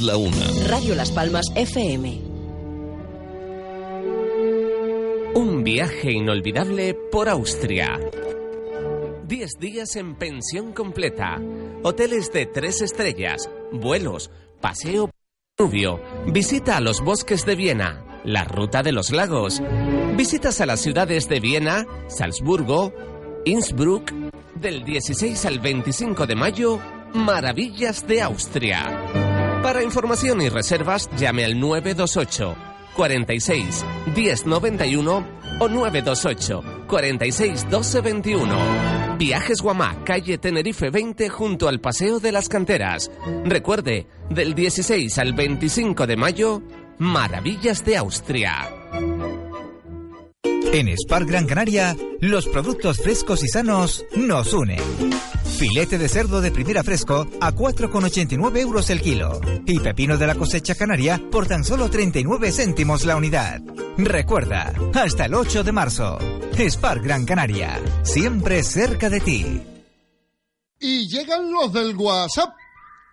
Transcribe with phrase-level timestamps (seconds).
[0.00, 0.46] Es la una.
[0.66, 2.22] Radio Las Palmas FM.
[5.34, 8.00] Un viaje inolvidable por Austria.
[9.26, 11.38] 10 días en pensión completa.
[11.82, 14.30] Hoteles de tres estrellas, vuelos,
[14.62, 15.10] paseo
[15.58, 19.60] Rubio, visita a los bosques de Viena, la ruta de los lagos,
[20.16, 22.94] visitas a las ciudades de Viena, Salzburgo,
[23.44, 24.10] Innsbruck,
[24.54, 26.80] del 16 al 25 de mayo,
[27.12, 29.19] Maravillas de Austria.
[29.70, 32.56] Para información y reservas, llame al 928
[32.96, 33.84] 46
[34.16, 35.26] 1091
[35.60, 39.16] o 928 46 1221.
[39.16, 43.12] Viajes Guamá, calle Tenerife 20 junto al Paseo de las Canteras.
[43.44, 46.62] Recuerde, del 16 al 25 de mayo,
[46.98, 48.79] Maravillas de Austria.
[50.72, 54.78] En Spar Gran Canaria, los productos frescos y sanos nos unen.
[55.58, 59.40] Filete de cerdo de primera fresco a 4,89 euros el kilo.
[59.66, 63.60] Y pepino de la cosecha canaria por tan solo 39 céntimos la unidad.
[63.98, 66.18] Recuerda, hasta el 8 de marzo.
[66.56, 69.62] Spar Gran Canaria, siempre cerca de ti.
[70.78, 72.59] Y llegan los del WhatsApp.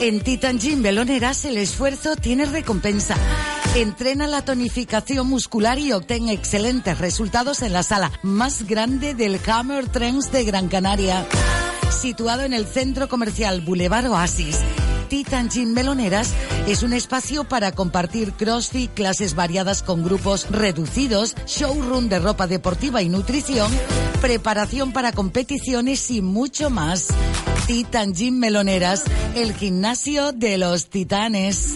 [0.00, 3.16] En Titan Gym Beloneras el esfuerzo tiene recompensa.
[3.74, 9.86] Entrena la tonificación muscular y obtén excelentes resultados en la sala más grande del Hammer
[9.88, 11.26] Trends de Gran Canaria.
[12.00, 14.56] Situado en el centro comercial Boulevard Oasis.
[15.10, 16.32] Titan Gym Meloneras
[16.68, 23.02] es un espacio para compartir CrossFit, clases variadas con grupos reducidos, showroom de ropa deportiva
[23.02, 23.72] y nutrición,
[24.20, 27.08] preparación para competiciones y mucho más.
[27.66, 29.02] Titan Gym Meloneras,
[29.34, 31.74] el gimnasio de los titanes.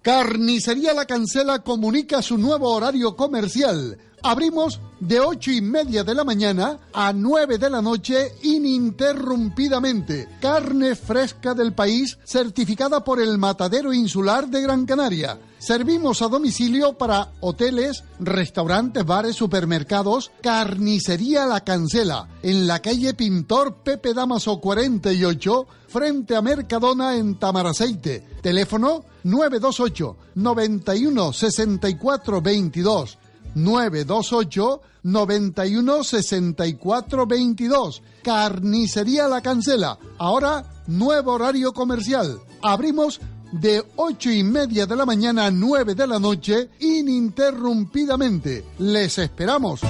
[0.00, 3.98] Carnicería La Cancela comunica su nuevo horario comercial.
[4.26, 10.30] Abrimos de ocho y media de la mañana a 9 de la noche ininterrumpidamente.
[10.40, 15.38] Carne fresca del país certificada por el Matadero Insular de Gran Canaria.
[15.58, 20.30] Servimos a domicilio para hoteles, restaurantes, bares, supermercados.
[20.40, 28.24] Carnicería La Cancela en la calle Pintor Pepe Damaso 48 frente a Mercadona en Tamaraceite.
[28.40, 33.18] Teléfono 928 91 64 22
[33.54, 38.02] 928 91 64 22.
[38.22, 39.98] Carnicería La Cancela.
[40.18, 42.38] Ahora, nuevo horario comercial.
[42.62, 43.20] Abrimos
[43.52, 48.64] de ocho y media de la mañana a 9 de la noche ininterrumpidamente.
[48.78, 49.80] Les esperamos.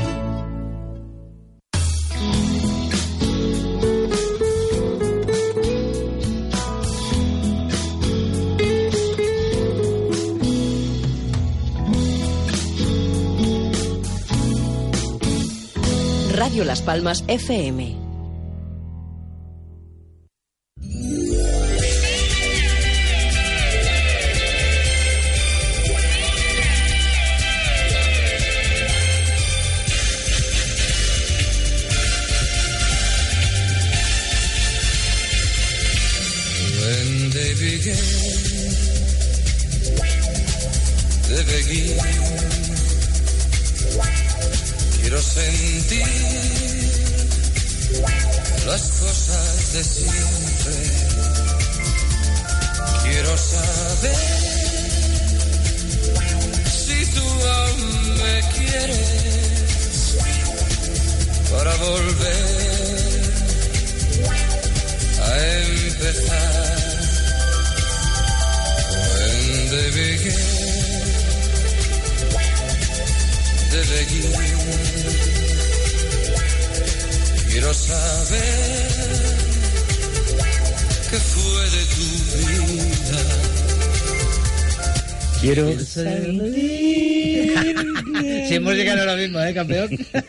[16.44, 18.03] Radio Las Palmas FM.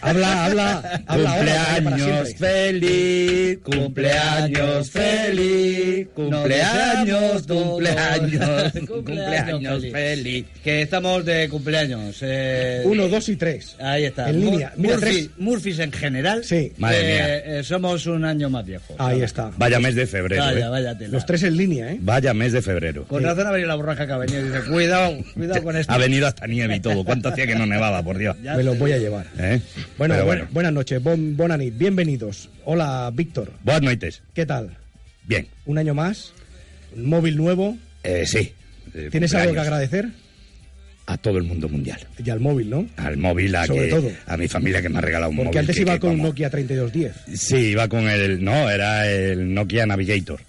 [0.05, 5.94] Habla, habla, Cumpleaños feliz, cumpleaños feliz,
[6.31, 9.93] cumpleaños, cumpleaños, Cumpleaños feliz.
[9.93, 10.45] feliz.
[10.63, 12.17] Que estamos de cumpleaños.
[12.21, 13.75] eh, Uno, dos y tres.
[13.79, 14.29] Ahí está.
[14.29, 14.73] En Mur- línea.
[14.77, 15.29] Mira, Murphy-.
[15.37, 16.43] Murphys en general.
[16.43, 16.73] Sí.
[16.77, 17.37] Madre mía.
[17.59, 18.95] eh, somos un año más viejos.
[18.99, 19.51] Ahí está.
[19.57, 20.69] Vaya mes de febrero, Vaya, ¿eh?
[20.69, 21.11] vaya tela.
[21.13, 21.97] Los tres en línea, ¿eh?
[22.01, 23.05] Vaya mes de febrero.
[23.05, 25.91] Con razón ha venido la borraja que ha venido y dice, cuidado, cuidado con esto.
[25.93, 27.03] Ha venido hasta nieve y todo.
[27.03, 28.35] ¿Cuánto hacía que no nevaba, por Dios?
[28.43, 29.25] Ya Me los voy a llevar.
[29.37, 29.59] ¿Eh?
[29.97, 32.49] Bueno, Pero buen- buenas noches, bon, bonanit, bienvenidos.
[32.65, 34.21] Hola, Víctor, Buenas noches.
[34.33, 34.77] ¿qué tal?
[35.27, 35.47] Bien.
[35.65, 36.33] Un año más,
[36.95, 37.77] un móvil nuevo.
[38.03, 38.53] Eh, sí.
[38.93, 40.07] Eh, ¿Tienes algo que agradecer?
[41.07, 41.99] A todo el mundo mundial.
[42.23, 42.87] Y al móvil, ¿no?
[42.97, 44.11] Al móvil, a, Sobre que- todo.
[44.25, 45.47] a mi familia que me ha regalado un móvil.
[45.49, 47.39] Porque antes que- iba que con un Nokia 3210.
[47.39, 48.43] Sí, iba con el...
[48.43, 50.39] No, era el Nokia Navigator.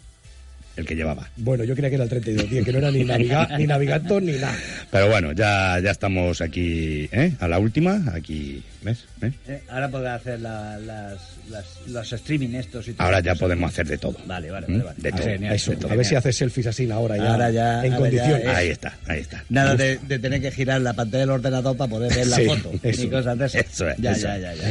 [0.77, 1.29] El que llevaba.
[1.37, 4.33] Bueno, yo creía que era el 3210, que no era ni, naviga, ni Navigator ni
[4.33, 4.55] nada.
[4.91, 7.33] Pero bueno, ya, ya estamos aquí, ¿eh?
[7.41, 9.05] A la última, aquí, ¿ves?
[9.23, 9.33] ¿Eh?
[9.49, 11.19] Eh, ahora podrás hacer la- las,
[11.51, 13.05] las- los streaming estos y todo.
[13.07, 14.17] Ahora ya podemos hacer de todo.
[14.27, 14.73] Vale, vale, ¿Mm?
[14.73, 14.85] vale.
[14.85, 15.01] vale.
[15.01, 15.27] De Ah, todo.
[15.27, 15.93] genial, Eso, de todo.
[15.93, 18.43] a ver si haces selfies así ahora ya, Ahora ya, en ya condiciones.
[18.45, 19.45] es- Ahí está, ahí está.
[19.49, 22.45] Nada de, de tener que girar la pantalla del ordenador para poder ver la Sí,
[22.45, 22.73] foto.
[22.83, 23.03] eso.
[23.03, 23.67] Ni cosas de esas.
[23.67, 24.63] Eso es, Ya, eso ya, ya, ya.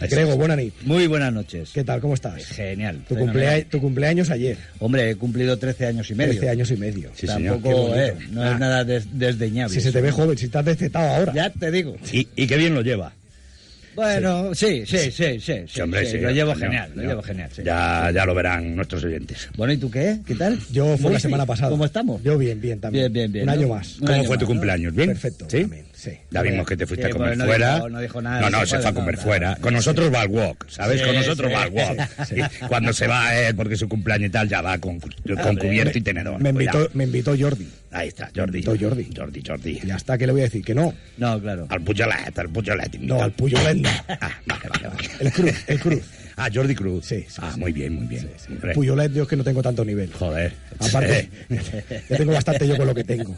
[0.00, 1.70] Grego, bonanit, Muy buenas noches.
[1.72, 2.00] ¿qué tal?
[2.00, 2.44] ¿Cómo estás?
[2.46, 3.00] Genial.
[3.08, 6.32] Tu, cumplea- tu cumpleaños ayer, Hombre, he cumplido 13 años y medio.
[6.32, 7.10] 13 años y medio.
[7.14, 7.26] Sí.
[7.26, 8.52] Tampoco, eh, no Ah.
[8.52, 9.74] es nada des- desdeñable.
[9.74, 11.32] Si se te ve joven, si estás destetado ahora.
[11.34, 11.96] Ya te digo.
[12.12, 13.12] Y, y qué bien lo lleva.
[13.96, 15.40] Bueno, sí, sí, sí, sí.
[15.40, 17.50] sí, Sí, hombre, sí, sí, lo llevo genial, lo llevo genial.
[17.54, 17.62] sí.
[17.64, 19.48] Ya, ya lo verán nuestros oyentes.
[19.56, 20.18] Bueno, ¿y tú qué?
[20.26, 20.58] ¿Qué tal?
[20.70, 21.70] Yo fue la semana pasada.
[21.70, 22.22] ¿Cómo estamos?
[22.22, 23.12] Yo bien, bien también.
[23.12, 23.52] Bien, bien, bien, Un ¿no?
[23.60, 23.96] año más.
[23.98, 24.94] ¿Cómo año fue tu cumpleaños?
[24.94, 25.08] ¿Bien?
[25.08, 25.62] Perfecto, ¿Sí?
[25.62, 26.10] también, sí.
[26.30, 27.74] Ya vimos que te fuiste Sí, a comer porque no fuera.
[27.76, 29.56] dijo- no dijo nada, No, no se fue a comer fuera.
[29.60, 31.00] Con nosotros va al walk, ¿sabes?
[31.00, 32.26] Sí, con nosotros sí, va al walk.
[32.28, 32.34] sí.
[32.68, 35.66] Cuando se va él, porque es su cumpleaños y tal, ya va con, con Hombre,
[35.68, 36.40] cubierto y tenedor.
[36.40, 37.66] Me invitó, me invitó Jordi.
[37.96, 38.58] Ahí está, Jordi.
[38.58, 39.08] invitó Jordi.
[39.16, 39.80] Jordi, Jordi.
[39.86, 40.62] Ya está, ¿qué le voy a decir?
[40.62, 40.92] Que no.
[41.16, 41.66] No, claro.
[41.70, 42.98] Al Puyolet, al Puyolet.
[43.00, 44.04] No, al Puyo Lenda.
[44.20, 45.08] Ah, vale, vale, vale.
[45.20, 46.02] El Cruz, el Cruz.
[46.36, 47.06] Ah, Jordi Cruz.
[47.06, 47.60] Sí, sí, Ah, sí.
[47.60, 48.28] muy bien, muy bien.
[48.48, 50.12] Hombre, Puyolet, Dios que no tengo tanto nivel.
[50.12, 50.52] Joder.
[50.78, 51.30] Aparte,
[52.10, 53.34] ya tengo bastante yo con lo que tengo.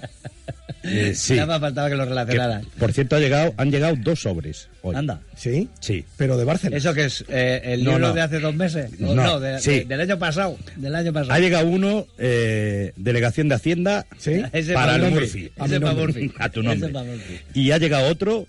[0.83, 1.35] Eh, sí.
[1.35, 2.63] Me faltaba que lo Que, relacionara.
[2.79, 4.97] por cierto, ha llegado, han llegado dos sobres hoy.
[4.97, 5.21] Anda.
[5.37, 5.69] ¿Sí?
[5.81, 6.05] Sí.
[6.17, 6.77] Pero de Barcelona.
[6.77, 7.25] ¿Eso que es?
[7.29, 8.15] eh, ¿El No, libro no.
[8.15, 8.91] de hace dos meses?
[8.99, 9.71] No, no, de- sí.
[9.81, 10.57] de- del año pasado.
[10.77, 11.33] Del año pasado.
[11.33, 14.43] Ha llegado uno, eh, delegación de Hacienda, ¿Sí?
[14.53, 15.53] Ese para pa' el Murphy.
[15.59, 16.93] A Ese a tu Ese nombre.
[17.05, 17.41] Murphy.
[17.55, 18.47] Y ha llegado otro,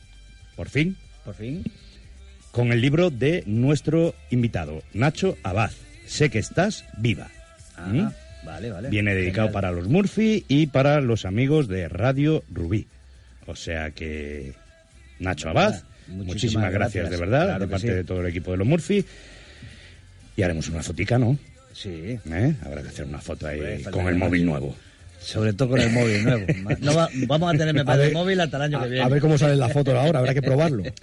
[0.55, 1.63] por fin, Por fin.
[2.51, 5.71] Con el libro de nuestro invitado, Nacho Abad.
[6.07, 7.27] Sé que estás viva.
[7.77, 8.09] Ah, ¿Mm?
[8.45, 8.89] Vale, vale.
[8.89, 9.53] Viene dedicado Genial.
[9.53, 12.87] para los Murphy y para los amigos de Radio Rubí.
[13.45, 14.53] O sea que,
[15.19, 17.09] Nacho Abad, Muchísimas muchísimas, gracias, gracias.
[17.11, 17.93] de verdad, Claro de parte sí.
[17.93, 19.05] de todo el equipo de los Murphy.
[20.35, 21.37] Y haremos una fotica, ¿no?
[21.73, 22.17] Sí.
[22.31, 22.55] ¿Eh?
[22.65, 24.75] Habrá que hacer una foto ahí con el móvil nuevo.
[25.19, 26.45] Sobre todo con el móvil nuevo.
[26.79, 29.05] No va- vamos a tener me el móvil hasta el año a, que viene.
[29.05, 30.83] a ver cómo sale la foto ahora, habrá que probarlo.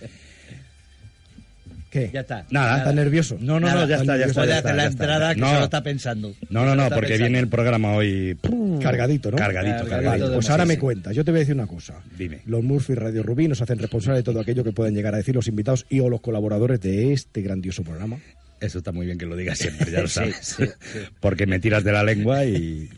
[2.00, 2.10] ¿Qué?
[2.12, 2.46] Ya está.
[2.50, 3.37] Nada, ¿Estás nervioso?
[3.40, 4.34] No, no, Nada, no, ya está, ya está.
[4.43, 5.04] Puede ya hacer está, la ya está.
[5.04, 6.34] entrada que no, está pensando.
[6.50, 7.25] No, no, no, porque pensando.
[7.25, 8.38] viene el programa hoy
[8.82, 9.37] Cargadito, ¿no?
[9.37, 11.14] cargadito, Cargadito Pues ahora me cuentas.
[11.16, 11.94] Yo te voy a decir una cosa.
[12.19, 12.40] Dime.
[12.46, 15.34] Los Murphy Radio Rubí nos hacen responsables de todo aquello que pueden llegar a decir
[15.34, 18.19] los invitados y o los colaboradores de este grandioso programa.
[18.60, 20.37] Eso está muy bien que lo digas siempre, ya lo Sí, sabes.
[20.40, 20.98] sí, sí.
[21.20, 22.88] Porque me tiras de la lengua y...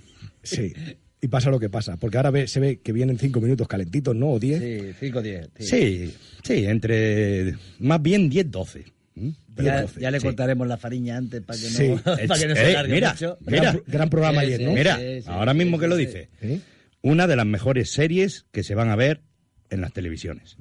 [0.42, 0.72] Sí.
[1.20, 1.96] Y pasa lo que pasa.
[1.96, 4.30] Porque ahora ve- se ve que vienen cinco minutos calentitos, ¿no?
[4.32, 4.60] O diez.
[4.60, 5.48] Sí, 5 10.
[5.58, 7.54] Sí, sí, entre...
[7.80, 8.84] Más bien 10-12.
[9.16, 9.30] ¿Mm?
[9.56, 10.26] Pero Ya, 12, ya le sí.
[10.26, 12.02] cortaremos la fariña antes para que no, Sí.
[12.28, 13.38] para que no se Eh, cargue mira, mucho.
[13.44, 13.60] mira.
[13.72, 14.72] Gran, gran programa ayer, ¿no?
[14.72, 16.28] Mira, ahora mismo que lo dice.
[16.40, 16.60] ¿Eh?
[17.02, 19.22] Una de las mejores series que se van a ver
[19.70, 20.56] en las televisiones.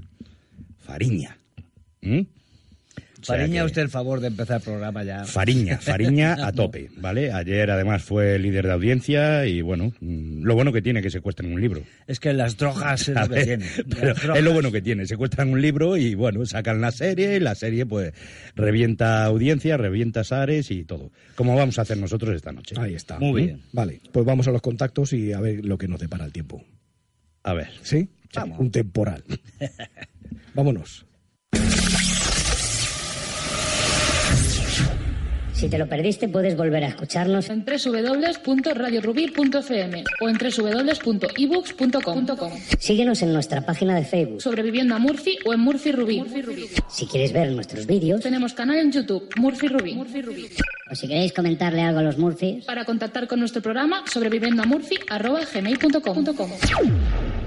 [0.80, 1.38] Fariña.
[2.02, 2.22] ¿Mm?
[3.20, 5.26] O sea Fariña, usted el favor de empezar el programa ya.
[5.26, 7.32] Fariña, Fariña a tope, ¿vale?
[7.32, 11.52] Ayer además fue líder de audiencia y bueno, mm, lo bueno que tiene que secuestren
[11.52, 11.82] un libro.
[12.06, 13.66] Es que las drogas es lo que tiene.
[14.36, 17.56] es lo bueno que tiene, secuestran un libro y bueno, sacan la serie y la
[17.56, 18.14] serie pues
[18.56, 21.12] revienta audiencia, revienta sares y todo.
[21.36, 22.76] Como vamos a hacer nosotros esta noche.
[22.78, 23.20] Ahí está.
[23.20, 23.46] Muy ¿Mm?
[23.46, 23.62] bien.
[23.72, 26.64] Vale, pues vamos a los contactos y a ver lo que nos depara el tiempo.
[27.44, 27.70] A ver.
[27.82, 28.10] ¿Sí?
[28.34, 28.60] Vamos.
[28.60, 29.24] Un temporal.
[30.54, 31.06] Vámonos.
[35.58, 37.50] Si te lo perdiste, puedes volver a escucharnos.
[37.50, 42.52] en www.radiorubí.fm o en www.ebooks.com.
[42.78, 44.40] Síguenos en nuestra página de Facebook.
[44.40, 46.24] Sobre Vivienda Murphy o en Murphy Rubí.
[46.88, 50.00] Si quieres ver nuestros vídeos Tenemos canal en YouTube, Murphy Rubí.
[50.92, 56.24] o si queréis comentarle algo a los Murphys, Para contactar con nuestro programa, sobre viviendamurphy.gmail.com.
[56.24, 57.47] Buenas noches,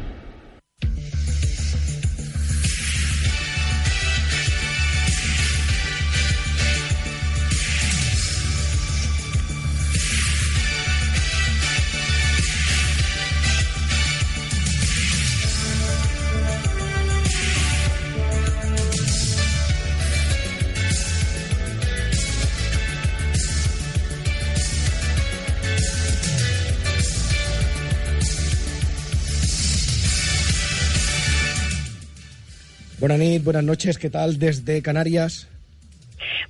[33.00, 35.48] buenas noches, ¿qué tal desde Canarias?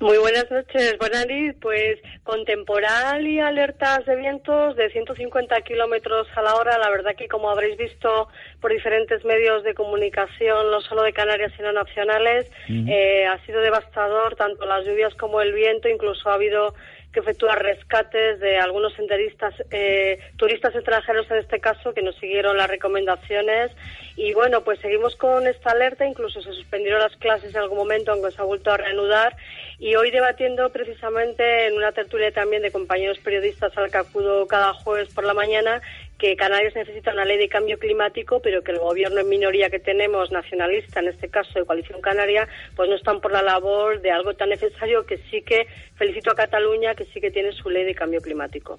[0.00, 1.57] Muy buenas noches, Bonanit.
[1.61, 7.14] Pues con temporal y alertas de vientos de 150 kilómetros a la hora, la verdad
[7.16, 8.28] que como habréis visto
[8.61, 14.35] por diferentes medios de comunicación, no solo de Canarias sino nacionales, eh, ha sido devastador
[14.35, 15.88] tanto las lluvias como el viento.
[15.88, 16.75] Incluso ha habido
[17.12, 22.57] que efectuar rescates de algunos senderistas, eh, turistas extranjeros en este caso, que nos siguieron
[22.57, 23.73] las recomendaciones.
[24.17, 28.12] Y bueno, pues seguimos con esta alerta, incluso se suspendieron las clases en algún momento,
[28.12, 29.37] aunque se ha vuelto a reanudar.
[29.79, 34.73] Y hoy debatiendo precisamente en una tertulia también de compañeros periodistas al que acudo cada
[34.75, 35.81] jueves por la mañana,
[36.21, 39.79] que Canarias necesita una ley de cambio climático, pero que el gobierno en minoría que
[39.79, 42.47] tenemos, nacionalista, en este caso de Coalición Canaria,
[42.77, 46.35] pues no están por la labor de algo tan necesario que sí que felicito a
[46.35, 48.79] Cataluña, que sí que tiene su ley de cambio climático.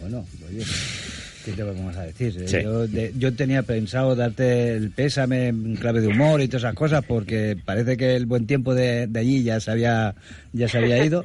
[0.00, 0.64] Bueno, oye,
[1.44, 2.32] ¿qué te vamos a decir?
[2.46, 2.56] Sí.
[2.62, 6.74] Yo, de- yo tenía pensado darte el pésame en clave de humor y todas esas
[6.74, 10.14] cosas porque parece que el buen tiempo de, de allí ya se había
[10.52, 11.24] ya se había ido.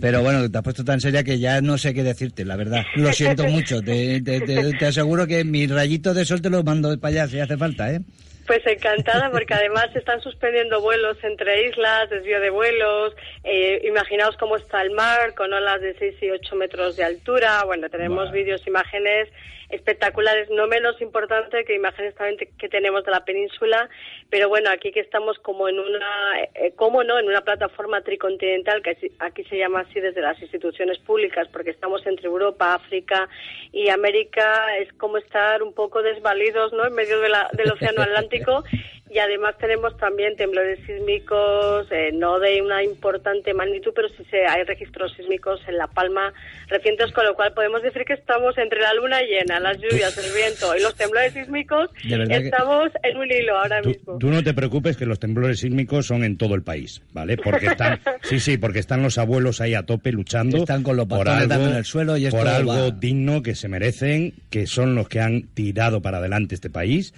[0.00, 2.84] Pero bueno, te has puesto tan seria que ya no sé qué decirte, la verdad.
[2.96, 3.82] Lo siento mucho.
[3.82, 7.28] Te, te- te- te aseguro que mi rayito de sol te lo mando para allá
[7.28, 8.00] si hace falta, ¿eh?
[8.48, 13.14] Pues encantada, porque además se están suspendiendo vuelos entre islas, desvío de vuelos.
[13.44, 17.62] Eh, imaginaos cómo está el mar, con olas de 6 y 8 metros de altura.
[17.64, 19.28] Bueno, tenemos vídeos, imágenes
[19.70, 23.88] espectaculares, no menos importante que imágenes también que tenemos de la península.
[24.30, 27.18] Pero bueno, aquí que estamos como en una, eh, ¿cómo no?
[27.18, 32.06] En una plataforma tricontinental, que aquí se llama así desde las instituciones públicas, porque estamos
[32.06, 33.28] entre Europa, África
[33.72, 34.76] y América.
[34.78, 36.86] Es como estar un poco desvalidos, ¿no?
[36.86, 38.64] En medio de la- del Océano Atlántico.
[39.10, 44.46] Y además tenemos también temblores sísmicos, eh, no de una importante magnitud, pero sí se,
[44.46, 46.32] hay registros sísmicos en La Palma
[46.68, 50.32] recientes, con lo cual podemos decir que estamos entre la luna llena, las lluvias, el
[50.34, 51.90] viento y los temblores sísmicos.
[52.04, 54.18] Estamos en un hilo ahora Tú, mismo.
[54.18, 57.36] tú no te preocupes que los temblores sísmicos son en todo el país, ¿vale?
[57.36, 61.06] Porque están, sí, sí, porque están los abuelos ahí a tope luchando Están con los
[61.06, 64.94] por algo, en el suelo y por algo va- digno que se merecen, que son
[64.94, 67.14] los que han tirado para adelante este país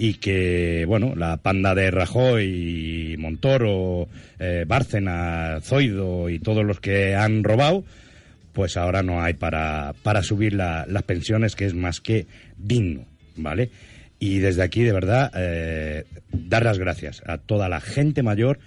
[0.00, 7.16] y que, bueno, la panda de Rajoy, Montoro, eh, Bárcena, Zoido y todos los que
[7.16, 7.84] han robado,
[8.52, 12.26] pues ahora no hay para, para subir la- las pensiones, que es más que
[12.56, 13.70] digno, ¿vale?
[14.20, 18.60] Y desde aquí, de verdad, eh, dar las gracias a toda la gente mayor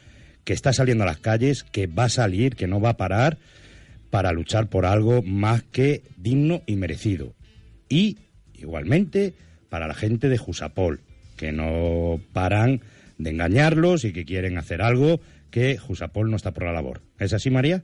[0.44, 3.38] que está saliendo a las calles, que va a salir, que no va a parar,
[4.10, 7.34] para luchar por algo más que digno y merecido.
[7.88, 8.18] Y,
[8.54, 9.34] igualmente,
[9.70, 11.00] para la gente de Jusapol,
[11.42, 12.82] que no paran
[13.18, 15.20] de engañarlos y que quieren hacer algo
[15.50, 17.02] que Jusapol no está por la labor.
[17.20, 17.82] ¿Es así, María?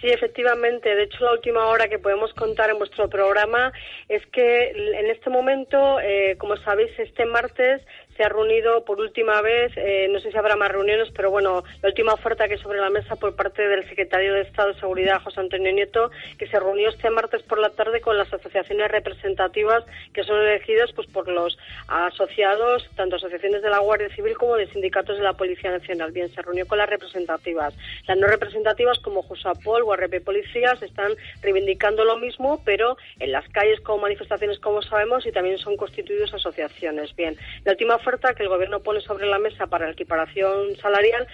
[0.00, 0.92] Sí, efectivamente.
[0.92, 3.72] De hecho, la última hora que podemos contar en vuestro programa
[4.08, 7.82] es que en este momento, eh, como sabéis, este martes
[8.16, 11.64] se ha reunido por última vez, eh, no sé si habrá más reuniones, pero bueno,
[11.82, 15.22] la última oferta que sobre la mesa por parte del secretario de Estado de Seguridad,
[15.22, 19.84] José Antonio Nieto, que se reunió este martes por la tarde con las asociaciones representativas
[20.12, 24.66] que son elegidas pues por los asociados, tanto asociaciones de la Guardia Civil como de
[24.68, 26.12] sindicatos de la Policía Nacional.
[26.12, 27.74] Bien, se reunió con las representativas.
[28.06, 33.80] Las no representativas como Jusapol, Guardia Policías están reivindicando lo mismo, pero en las calles
[33.80, 37.14] como manifestaciones, como sabemos, y también son constituidos asociaciones.
[37.16, 41.26] Bien, la última oferta que el Gobierno pone sobre la mesa para la equiparación salarial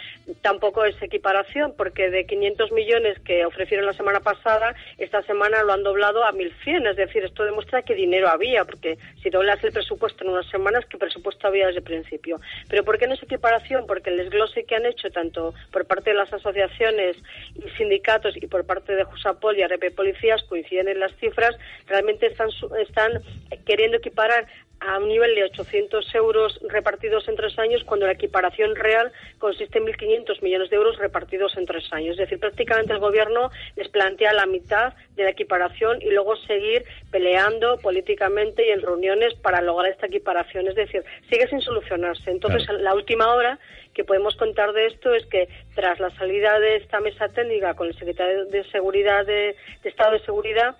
[0.43, 5.73] tampoco es equiparación, porque de 500 millones que ofrecieron la semana pasada, esta semana lo
[5.73, 6.91] han doblado a 1.100.
[6.91, 10.85] Es decir, esto demuestra que dinero había, porque si doblas el presupuesto en unas semanas,
[10.87, 12.41] ¿qué presupuesto había desde el principio?
[12.69, 13.87] Pero ¿por qué no es equiparación?
[13.87, 17.17] Porque el desglose que han hecho tanto por parte de las asociaciones
[17.55, 21.57] y sindicatos y por parte de Jusapol y ARP Policías coinciden en las cifras,
[21.87, 23.23] realmente están, están
[23.67, 24.47] queriendo equiparar
[24.81, 29.79] a un nivel de 800 euros repartidos en tres años, cuando la equiparación real consiste
[29.79, 32.13] en 1.500 millones de euros repartidos en tres años.
[32.13, 36.85] Es decir, prácticamente el Gobierno les plantea la mitad de la equiparación y luego seguir
[37.11, 40.69] peleando políticamente y en reuniones para lograr esta equiparación.
[40.69, 42.31] Es decir, sigue sin solucionarse.
[42.31, 42.83] Entonces, Claro.
[42.83, 43.59] la última hora
[43.95, 47.89] que podemos contar de esto es que tras la salida de esta mesa técnica con
[47.89, 50.77] el secretario de Seguridad de, de Estado de Seguridad,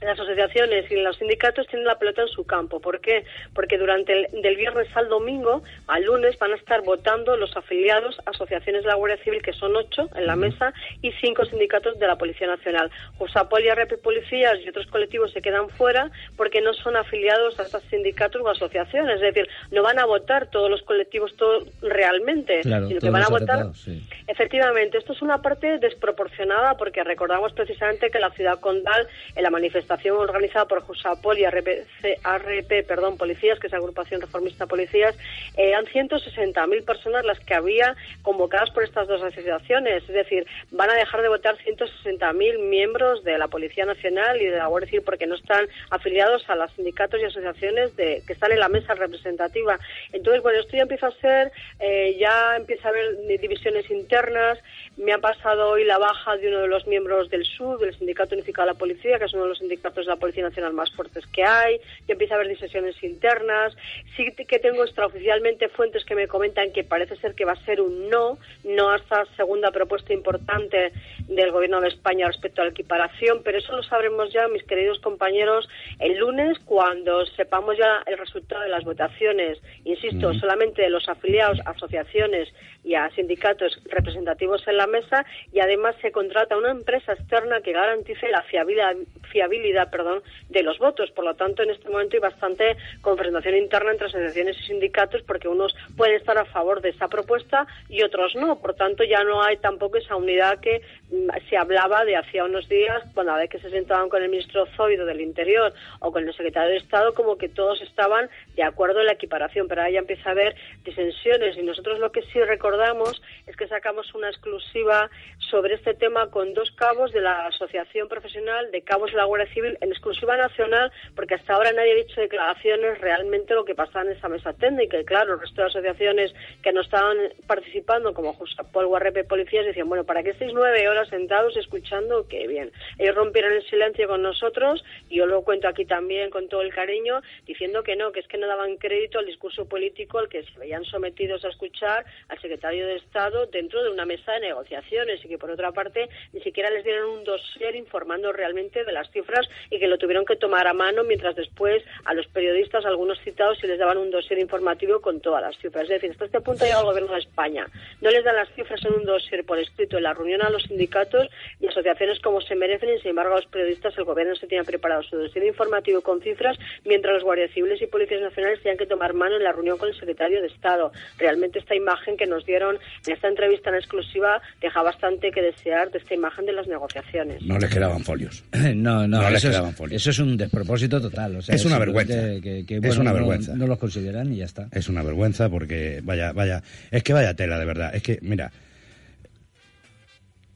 [0.00, 2.80] las asociaciones y los sindicatos tienen la pelota en su campo.
[2.80, 3.24] ¿Por qué?
[3.54, 8.18] Porque durante el del viernes al domingo, al lunes, van a estar votando los afiliados
[8.26, 12.06] asociaciones de la Guardia Civil, que son ocho en la mesa, y cinco sindicatos de
[12.06, 12.90] la Policía Nacional.
[13.18, 17.62] Jusapol y RP Policías y otros colectivos se quedan fuera porque no son afiliados a
[17.62, 19.16] estos sindicatos o asociaciones.
[19.16, 23.22] Es decir, no van a votar todos los colectivos todo realmente, Claro, sino que van
[23.22, 24.06] a votar sí.
[24.26, 29.50] Efectivamente, esto es una parte desproporcionada porque recordamos precisamente que la ciudad condal, en la
[29.50, 35.14] manifestación manifestación organizada por Jusapol y ARP, perdón, policías, que es agrupación reformista policías,
[35.56, 40.02] eh, eran 160.000 personas las que había convocadas por estas dos asociaciones.
[40.02, 44.58] Es decir, van a dejar de votar 160.000 miembros de la Policía Nacional y de
[44.58, 48.52] la Guardia Civil porque no están afiliados a los sindicatos y asociaciones de, que están
[48.52, 49.78] en la mesa representativa.
[50.12, 54.58] Entonces, bueno, esto ya empieza a ser, eh, ya empieza a haber divisiones internas.
[54.96, 58.34] Me ha pasado hoy la baja de uno de los miembros del SUD, del Sindicato
[58.34, 60.90] Unificado de la Policía, que es uno de los sindicatos de la Policía Nacional más
[60.92, 61.78] fuertes que hay.
[62.06, 63.76] Ya empieza a haber divisiones internas.
[64.16, 67.80] Sí que tengo extraoficialmente fuentes que me comentan que parece ser que va a ser
[67.80, 70.92] un no, no a esta segunda propuesta importante
[71.28, 75.00] del Gobierno de España respecto a la equiparación, pero eso lo sabremos ya, mis queridos
[75.00, 75.68] compañeros,
[75.98, 79.58] el lunes cuando sepamos ya el resultado de las votaciones.
[79.84, 82.48] Insisto, solamente de los afiliados asociaciones
[82.84, 87.72] y a sindicatos representativos en la mesa y además se contrata una empresa externa que
[87.72, 88.94] garantice la fiabilidad,
[89.32, 91.10] fiabilidad perdón, de los votos.
[91.10, 95.48] Por lo tanto, en este momento hay bastante confrontación interna entre asociaciones y sindicatos porque
[95.48, 98.58] unos pueden estar a favor de esta propuesta y otros no.
[98.58, 102.68] Por tanto, ya no hay tampoco esa unidad que mm, se hablaba de hacía unos
[102.68, 106.26] días cuando a vez que se sentaban con el ministro Zoido del Interior o con
[106.26, 109.92] el secretario de Estado como que todos estaban de acuerdo en la equiparación, pero ahora
[109.92, 114.28] ya empieza a haber disensiones y nosotros lo que sí recordamos es que sacamos una
[114.28, 115.10] exclusiva
[115.50, 119.52] sobre este tema con dos cabos de la Asociación Profesional de Cabos de la Guardia
[119.56, 124.04] Civil en exclusiva nacional, porque hasta ahora nadie ha dicho declaraciones realmente lo que pasaba
[124.04, 125.00] en esa mesa técnica.
[125.00, 129.88] Y claro, el resto de asociaciones que no estaban participando, como Justapol, Guarrepe, Policías, decían,
[129.88, 132.28] bueno, ¿para qué estáis nueve horas sentados escuchando?
[132.28, 132.70] Que bien.
[132.98, 136.74] Ellos rompieron el silencio con nosotros, y yo lo cuento aquí también con todo el
[136.74, 140.44] cariño, diciendo que no, que es que no daban crédito al discurso político al que
[140.44, 145.24] se veían sometidos a escuchar al secretario de Estado dentro de una mesa de negociaciones
[145.24, 149.10] y que por otra parte ni siquiera les dieron un dossier informando realmente de las
[149.10, 153.18] cifras y que lo tuvieron que tomar a mano mientras después a los periodistas, algunos
[153.20, 155.84] citados, se les daban un dossier informativo con todas las cifras.
[155.84, 157.66] Es decir, hasta este punto ha llegado el gobierno de España.
[158.00, 160.64] No les dan las cifras en un dossier por escrito en la reunión a los
[160.64, 161.28] sindicatos
[161.60, 164.64] y asociaciones como se merecen y sin embargo a los periodistas el gobierno se tiene
[164.64, 168.86] preparado su dossier informativo con cifras mientras los guardias civiles y policías nacionales tenían que
[168.86, 170.92] tomar mano en la reunión con el secretario de Estado.
[171.18, 175.90] Realmente esta imagen que nos dio en esta entrevista en exclusiva deja bastante que desear
[175.90, 177.42] de esta imagen de las negociaciones.
[177.42, 178.44] No les quedaban folios.
[178.52, 180.02] no, no, No les eso, quedaban es, folios.
[180.02, 181.36] eso es un despropósito total.
[181.36, 182.14] o sea, Es una vergüenza.
[182.42, 183.54] Que, que, Es una no- vergüenza.
[183.54, 184.68] No, los consideran y ya está.
[184.72, 187.94] Es una vergüenza porque, vaya, vaya, es que vaya tela, de verdad.
[187.94, 188.50] Es que, mira,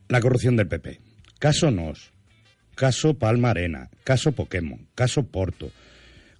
[0.08, 1.00] la corrupción del PP.
[1.38, 2.12] Caso Nos,
[2.74, 5.70] caso Palma Arena, caso Pokémon, caso Porto,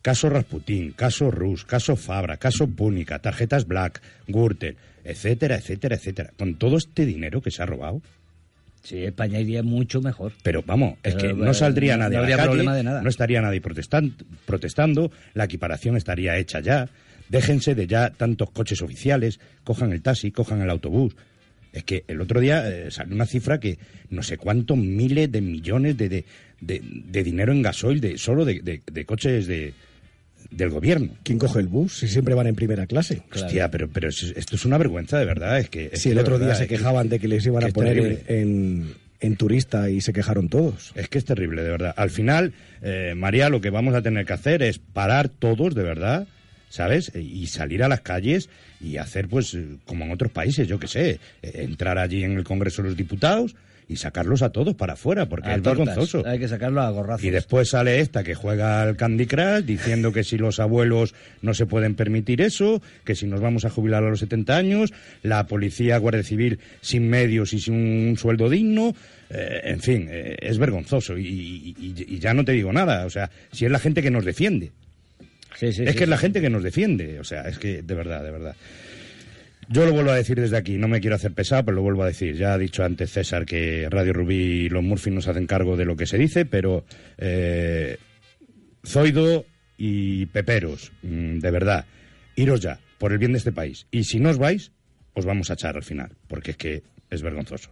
[0.03, 6.33] caso Rasputín, caso Rus, caso Fabra, caso Púnica, tarjetas Black, Gürtel, etcétera, etcétera, etcétera.
[6.39, 8.03] Con todo este dinero que se ha robado.
[8.83, 10.33] Sí, España iría mucho mejor.
[10.43, 12.75] Pero vamos, es que no eh, saldría no- nadie no a la habría calle, problema
[12.77, 13.03] de nada.
[13.03, 14.15] no estaría nadie protestan-
[14.47, 16.89] protestando, la equiparación estaría hecha ya.
[17.29, 21.15] Déjense de ya tantos coches oficiales, cojan el taxi, cojan el autobús.
[21.73, 25.41] Es que el otro día eh, salió una cifra que no sé cuántos miles de
[25.41, 26.25] millones de, de,
[26.61, 29.75] de- de dinero en gasoil de solo de- de coches de,
[30.51, 31.11] del gobierno.
[31.23, 31.99] ¿Quién coge el bus?
[31.99, 33.23] Si siempre van en primera clase.
[33.35, 35.59] Hostia, pero, pero es- esto es una vergüenza de verdad.
[35.59, 37.71] Es que, es Si el otro día se que- quejaban de que les iban que
[37.71, 40.93] a poner en, en turista y se quejaron todos.
[40.95, 41.95] Es que es terrible, de verdad.
[41.97, 45.83] Al final, eh, María, lo que vamos a tener que hacer es parar todos, de
[45.83, 46.27] verdad,
[46.69, 47.13] ¿sabes?
[47.15, 48.49] E- Y salir a las calles
[48.81, 51.11] y hacer, pues, eh, como en otros países, yo qué sé,
[51.43, 53.55] eh, entrar allí en el Congreso de los Diputados
[53.91, 55.87] y sacarlos a todos para afuera, porque A es tortas.
[55.87, 56.23] vergonzoso.
[56.27, 57.25] Hay que sacarlo a gorrazos.
[57.25, 61.55] Y después sale esta que juega al Candy Crush diciendo que si los abuelos no
[61.55, 65.47] se pueden permitir eso, que si nos vamos a jubilar a los 70 años, la
[65.49, 67.75] policía, Guardia Civil sin medios y sin
[68.11, 68.95] un sueldo digno,
[69.29, 71.19] eh, en fin, eh, es vergonzoso.
[71.19, 74.03] Y, y- y- y ya no te digo nada, o sea, si es la gente
[74.03, 74.71] que nos defiende.
[75.57, 77.83] Sí, sí, es sí, que es la gente que nos defiende, o sea, es que
[77.83, 78.55] de verdad, de verdad.
[79.73, 82.03] Yo lo vuelvo a decir desde aquí, no me quiero hacer pesado, pero lo vuelvo
[82.03, 82.35] a decir.
[82.35, 85.85] Ya ha dicho antes César que Radio Rubí y los Murphy nos hacen cargo de
[85.85, 86.85] lo que se dice, pero
[87.19, 87.97] eh,
[88.85, 89.47] Zoido
[89.79, 91.85] y Peperos, mm, de verdad,
[92.35, 93.87] iros ya, por el bien de este país.
[93.93, 94.73] Y si no os vais,
[95.15, 97.71] os vamos a echar al final, porque es que es vergonzoso.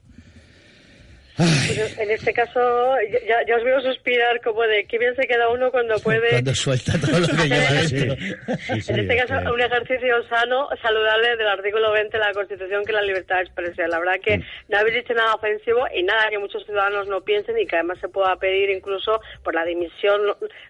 [1.39, 2.97] Pues en este caso,
[3.29, 6.31] ya, ya os veo suspirar como de qué bien se queda uno cuando puede.
[6.31, 8.15] Cuando suelta todo lo que lleva dentro.
[8.59, 12.95] en este caso, un ejercicio sano, saludable del artículo 20 de la Constitución, que es
[12.95, 13.89] la libertad de expresión.
[13.89, 17.57] La verdad que no habéis dicho nada ofensivo y nada que muchos ciudadanos no piensen
[17.57, 20.21] y que además se pueda pedir incluso por la dimisión,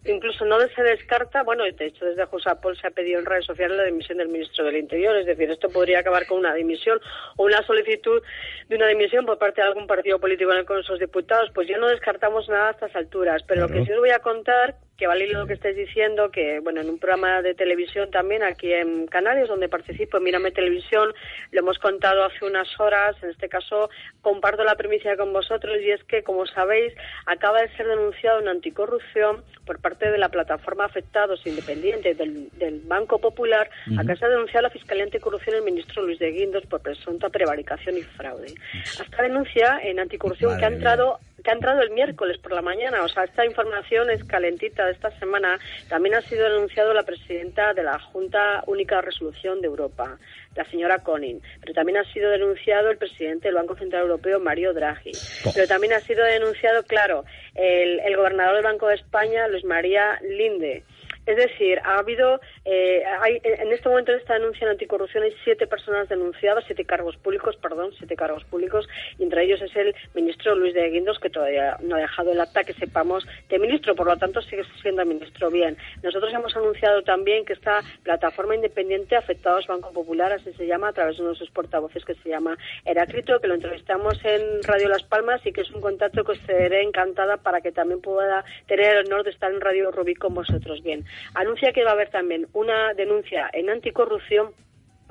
[0.04, 3.76] incluso no se descarta, bueno, de hecho desde Jusapol se ha pedido en redes sociales
[3.76, 7.00] la dimisión del ministro del Interior, es decir, esto podría acabar con una dimisión
[7.36, 8.22] o una solicitud
[8.68, 11.68] de una dimisión por parte de algún partido político en con, con sus diputados, pues
[11.68, 13.42] ya no descartamos nada a estas alturas.
[13.46, 16.58] Pero lo que sí os voy a contar, que vale lo que estáis diciendo, que
[16.58, 21.14] bueno, en un programa de televisión también aquí en Canarias, donde participo en Mírame Televisión,
[21.52, 23.14] lo hemos contado hace unas horas.
[23.22, 23.90] En este caso,
[24.22, 26.92] comparto la primicia con vosotros y es que, como sabéis,
[27.26, 32.80] acaba de ser denunciado una anticorrupción por parte de la plataforma Afectados Independientes del, del
[32.80, 33.70] Banco Popular.
[33.86, 34.00] Ujú.
[34.00, 37.98] Acá se ha denunciado la Fiscalía Anticorrupción el ministro Luis de Guindos por presunta prevaricación
[37.98, 38.52] y fraude.
[38.82, 43.02] Esta denuncia en anticorrupción que ha entrado que ha entrado el miércoles por la mañana,
[43.02, 45.58] o sea, esta información es calentita de esta semana.
[45.88, 50.18] También ha sido denunciado la presidenta de la Junta Única de Resolución de Europa,
[50.54, 54.72] la señora Conin, pero también ha sido denunciado el presidente del Banco Central Europeo, Mario
[54.72, 55.12] Draghi.
[55.54, 57.24] Pero también ha sido denunciado, claro,
[57.54, 60.82] el, el gobernador del Banco de España, Luis María Linde.
[61.28, 65.34] Es decir, ha habido, eh, hay, en este momento en esta denuncia en anticorrupción hay
[65.44, 68.88] siete personas denunciadas, siete cargos públicos, perdón, siete cargos públicos,
[69.18, 72.40] y entre ellos es el ministro Luis de Guindos, que todavía no ha dejado el
[72.40, 75.76] acta que sepamos de ministro, por lo tanto sigue siendo ministro bien.
[76.02, 80.92] Nosotros hemos anunciado también que esta plataforma independiente Afectados Banco Popular, así se llama, a
[80.94, 84.88] través de uno de sus portavoces que se llama Heráclito, que lo entrevistamos en Radio
[84.88, 88.46] Las Palmas y que es un contacto que os seré encantada para que también pueda
[88.66, 91.04] tener el honor de estar en Radio Rubí con vosotros bien.
[91.34, 94.52] Anuncia que va a haber también una denuncia en anticorrupción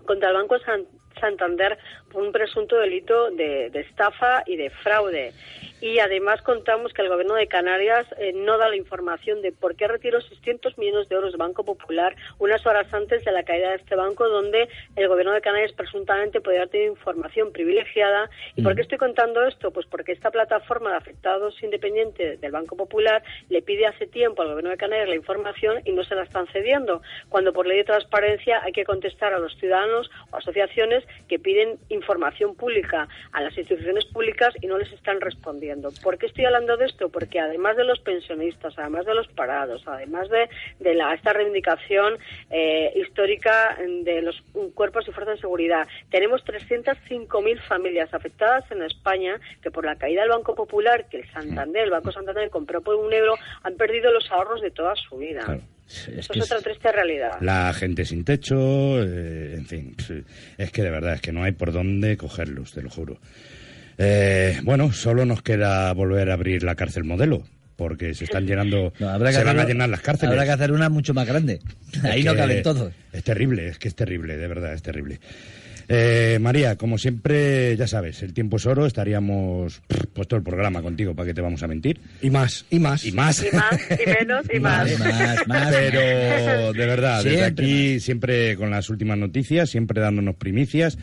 [0.06, 0.58] contra el Banco
[1.20, 1.78] Santander
[2.12, 5.34] por un presunto delito de, de estafa y de fraude.
[5.80, 9.76] Y además contamos que el Gobierno de Canarias eh, no da la información de por
[9.76, 13.70] qué retiró 600 millones de euros del Banco Popular unas horas antes de la caída
[13.70, 18.28] de este banco, donde el Gobierno de Canarias presuntamente podría haber tenido información privilegiada.
[18.56, 19.70] ¿Y por qué estoy contando esto?
[19.70, 24.50] Pues porque esta plataforma de afectados independientes del Banco Popular le pide hace tiempo al
[24.50, 27.84] Gobierno de Canarias la información y no se la están cediendo, cuando por ley de
[27.84, 33.58] transparencia hay que contestar a los ciudadanos o asociaciones que piden información pública a las
[33.58, 35.92] instituciones públicas y no les están respondiendo.
[36.04, 37.10] ¿Por qué estoy hablando de esto?
[37.10, 42.18] Porque además de los pensionistas, además de los parados, además de, de la, esta reivindicación
[42.50, 44.42] eh, histórica de los
[44.74, 50.22] cuerpos y fuerzas de seguridad, tenemos 305.000 familias afectadas en España que por la caída
[50.22, 54.12] del Banco Popular, que el Santander, el Banco Santander compró por un euro, han perdido
[54.12, 55.60] los ahorros de toda su vida.
[56.06, 57.32] Que es otra triste realidad.
[57.42, 59.96] La gente sin techo, eh, en fin,
[60.58, 63.20] es que de verdad es que no hay por dónde cogerlos, te lo juro.
[63.98, 67.44] Eh, bueno, solo nos queda volver a abrir la cárcel modelo,
[67.76, 70.32] porque se están llenando, Habrá que se van a llenar las cárceles.
[70.34, 71.60] Habrá que hacer una mucho más grande.
[72.04, 72.94] Ahí Es no caben todos.
[73.14, 75.20] Es terrible, es que es terrible, de verdad, es terrible.
[75.90, 80.44] Eh, María, como siempre, ya sabes, el tiempo es oro, estaríamos pff, pues todo el
[80.44, 82.00] programa contigo, ¿para qué te vamos a mentir?
[82.22, 83.06] Y más, y más.
[83.06, 83.42] Y más.
[83.44, 85.00] Y más, y menos, y más.
[85.00, 85.74] Más, más.
[85.74, 90.98] Pero de verdad, desde aquí, siempre con las últimas noticias, siempre dándonos primicias.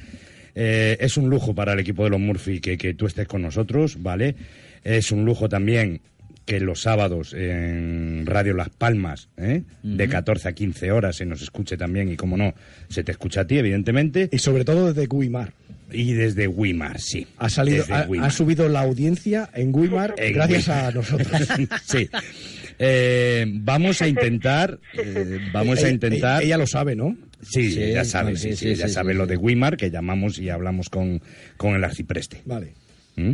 [0.54, 3.42] Eh, es un lujo para el equipo de los Murphy que, que tú estés con
[3.42, 4.36] nosotros, ¿vale?
[4.84, 6.00] Es un lujo también
[6.44, 9.62] que los sábados en Radio Las Palmas, ¿eh?
[9.82, 12.54] de 14 a 15 horas, se nos escuche también y, como no,
[12.88, 14.28] se te escucha a ti, evidentemente.
[14.30, 15.52] Y sobre todo desde Guimar.
[15.92, 17.26] Y desde Wimar, sí.
[17.38, 18.28] Ha, salido, ha, Weimar.
[18.28, 20.84] ha subido la audiencia en Guimar En gracias Weimar.
[20.86, 21.48] a nosotros.
[21.84, 22.08] sí.
[22.78, 26.42] Eh, vamos a intentar, eh, vamos a Ella- intentar.
[26.42, 27.16] Ella lo sabe, ¿no?
[27.42, 29.30] Sí, Sí, ya sabe, sí, sí, sí, sí, ya sí, sabe sí, lo sí.
[29.30, 31.20] de Wimar, que llamamos y hablamos con,
[31.56, 32.40] con el arcipreste.
[32.46, 32.72] Vale.
[33.16, 33.32] ¿Mm?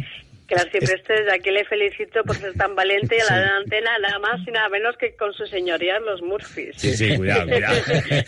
[0.50, 3.90] Que la arcipreste desde aquí le felicito por ser tan valiente y a la antena
[4.02, 6.74] nada más y nada menos que con su señoría los Murphys.
[6.76, 7.76] Sí, sí, cuidado, cuidado.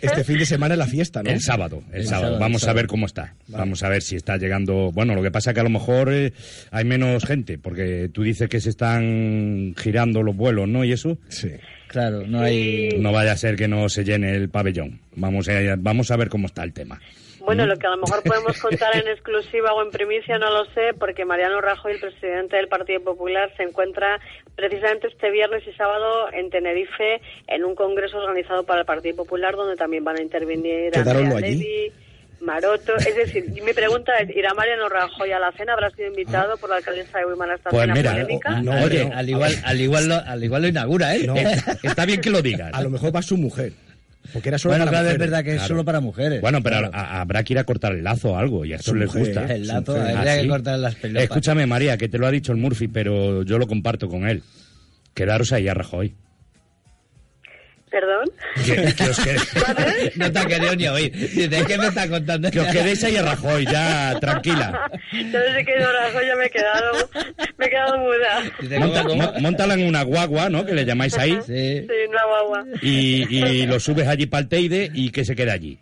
[0.00, 1.28] Este fin de semana es la fiesta, ¿no?
[1.28, 2.24] El sábado, el, El sábado.
[2.28, 3.34] sábado, Vamos el a ver cómo está.
[3.48, 4.90] Vamos a ver si está llegando.
[4.90, 6.32] Bueno, lo que pasa es que a lo mejor eh,
[6.70, 10.82] hay menos gente, porque tú dices que se están girando los vuelos, ¿no?
[10.82, 11.18] Y eso.
[11.28, 11.50] Sí.
[11.88, 12.88] Claro, no hay...
[12.98, 14.98] No vaya a ser que no se llene el pabellón.
[15.14, 16.98] Vamos a, vamos a ver cómo está el tema.
[17.46, 20.64] Bueno, lo que a lo mejor podemos contar en exclusiva o en primicia no lo
[20.74, 24.20] sé, porque Mariano Rajoy, el presidente del Partido Popular, se encuentra
[24.54, 29.54] precisamente este viernes y sábado en Tenerife en un congreso organizado para el Partido Popular,
[29.56, 31.40] donde también van a intervenir Andrea.
[31.40, 31.92] Levy,
[32.40, 32.96] Maroto.
[32.96, 35.72] Es decir, mi pregunta es, ¿irá Mariano Rajoy a la cena?
[35.72, 38.50] ¿Habrá sido invitado por la alcaldesa de Huimar a esta Pues cena mira, polémica?
[38.60, 39.16] no, Oye, no.
[39.16, 41.26] al igual, al igual, lo, al igual lo inaugura, ¿eh?
[41.26, 41.34] No.
[41.82, 42.70] Está bien que lo digas.
[42.74, 43.72] A lo mejor va su mujer.
[44.32, 45.30] Porque era solo Bueno, para claro, es mujeres.
[45.30, 46.40] verdad que es solo para mujeres.
[46.40, 46.90] Bueno, pero Claro.
[46.94, 49.46] a- habrá que ir a cortar el lazo o algo, y a eso les gusta.
[49.46, 50.48] El lazo, habría ¿Ah, que sí?
[50.48, 51.22] cortar las pelotas.
[51.24, 54.42] Escúchame, María, que te lo ha dicho el Murphy, pero yo lo comparto con él.
[55.14, 56.14] Quedaros ahí a Rajoy.
[57.96, 58.28] ¿Perdón?
[58.66, 61.10] Que, que os quede- No te ha querido ni oír.
[61.12, 62.50] Dice, ¿qué me está contando?
[62.50, 64.90] que os quedéis ahí a Rajoy, ya, tranquila.
[65.12, 67.08] Ido a Rajoy ya me he quedado,
[67.56, 68.42] me he quedado muda.
[68.60, 69.32] Dice, Monta- ¿cómo, cómo?
[69.32, 70.66] mo- Móntala en una guagua, ¿no?
[70.66, 71.38] Que le llamáis ahí.
[71.46, 71.86] Sí.
[71.86, 72.64] Sí, una guagua.
[72.82, 75.78] Y, y lo subes allí para el Teide y que se quede allí.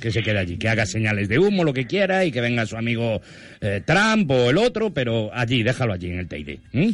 [0.00, 2.66] Que se quede allí, que haga señales de humo, lo que quiera, y que venga
[2.66, 3.22] su amigo
[3.62, 6.58] eh, Trump o el otro, pero allí, déjalo allí en el Teide.
[6.74, 6.92] ¿m?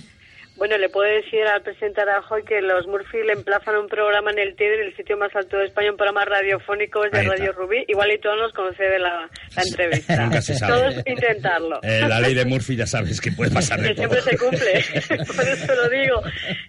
[0.57, 4.39] Bueno, le puedo decir al presidente Rajoy que los Murphy le emplazan un programa en
[4.39, 7.37] el TED, en el sitio más alto de España, un programa radiofónico de Ahí está.
[7.37, 7.85] Radio Rubí.
[7.89, 10.17] Igual y todos nos concede la, la entrevista.
[10.25, 10.73] Nunca se sabe.
[10.73, 11.81] Todos intentarlo.
[11.83, 14.15] Eh, la ley de Murphy ya sabes que puede pasar de que todo.
[14.15, 15.25] siempre se cumple.
[15.37, 16.23] Por eso lo digo.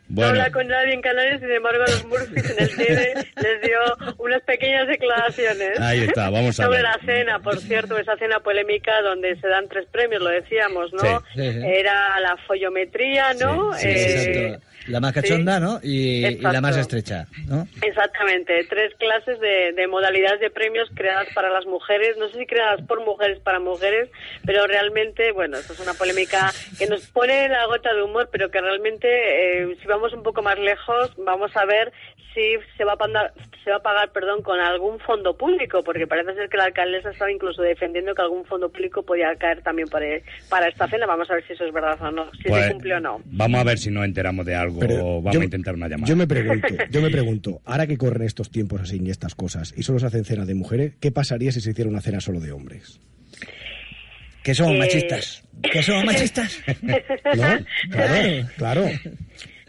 [0.10, 0.34] Bueno.
[0.34, 3.62] No habla con nadie en Canarias, sin embargo, a los Murphys en el TED les
[3.62, 3.80] dio
[4.17, 5.80] unas pequeñas declaraciones.
[5.80, 6.84] Ahí está, vamos a Sobre ver.
[6.84, 11.21] la cena, por cierto, esa cena polémica donde se dan tres premios, lo decíamos, ¿no?
[11.36, 11.41] Sí.
[11.41, 13.73] Era la follometría, ¿no?
[13.73, 14.68] Sí, Eh, exacto.
[14.88, 15.63] La más cachonda, sí.
[15.63, 15.80] ¿no?
[15.84, 17.68] Y, y la más estrecha, ¿no?
[17.82, 22.46] Exactamente, tres clases de, de modalidades de premios creadas para las mujeres, no sé si
[22.46, 24.10] creadas por mujeres para mujeres,
[24.46, 28.50] pero realmente, bueno, esto es una polémica que nos pone la gota de humor, pero
[28.50, 31.92] que realmente, eh, si vamos un poco más lejos, vamos a ver
[32.38, 36.06] si se va a pagar, se va a pagar, perdón, con algún fondo público, porque
[36.06, 39.88] parece ser que la alcaldesa estaba incluso defendiendo que algún fondo público podía caer también
[39.88, 40.06] para,
[40.47, 41.08] para esta cena.
[41.08, 43.21] Vamos a ver si eso es verdad o no, si Pues, se cumple o no.
[43.26, 45.88] Vamos a ver si nos enteramos de algo Pero o vamos yo- a intentar una
[45.88, 46.08] llamada.
[46.08, 49.73] Yo me pregunto, yo me pregunto, ahora que corren estos tiempos así y estas cosas
[49.76, 52.39] y solo se hacen cenas de mujeres, ¿qué pasaría si se hiciera una cena solo
[52.39, 53.00] de hombres?
[54.43, 55.43] Que somos Eh, machistas.
[55.71, 56.62] Que somos machistas.
[57.36, 57.58] ¿No?
[57.91, 58.86] Claro, claro.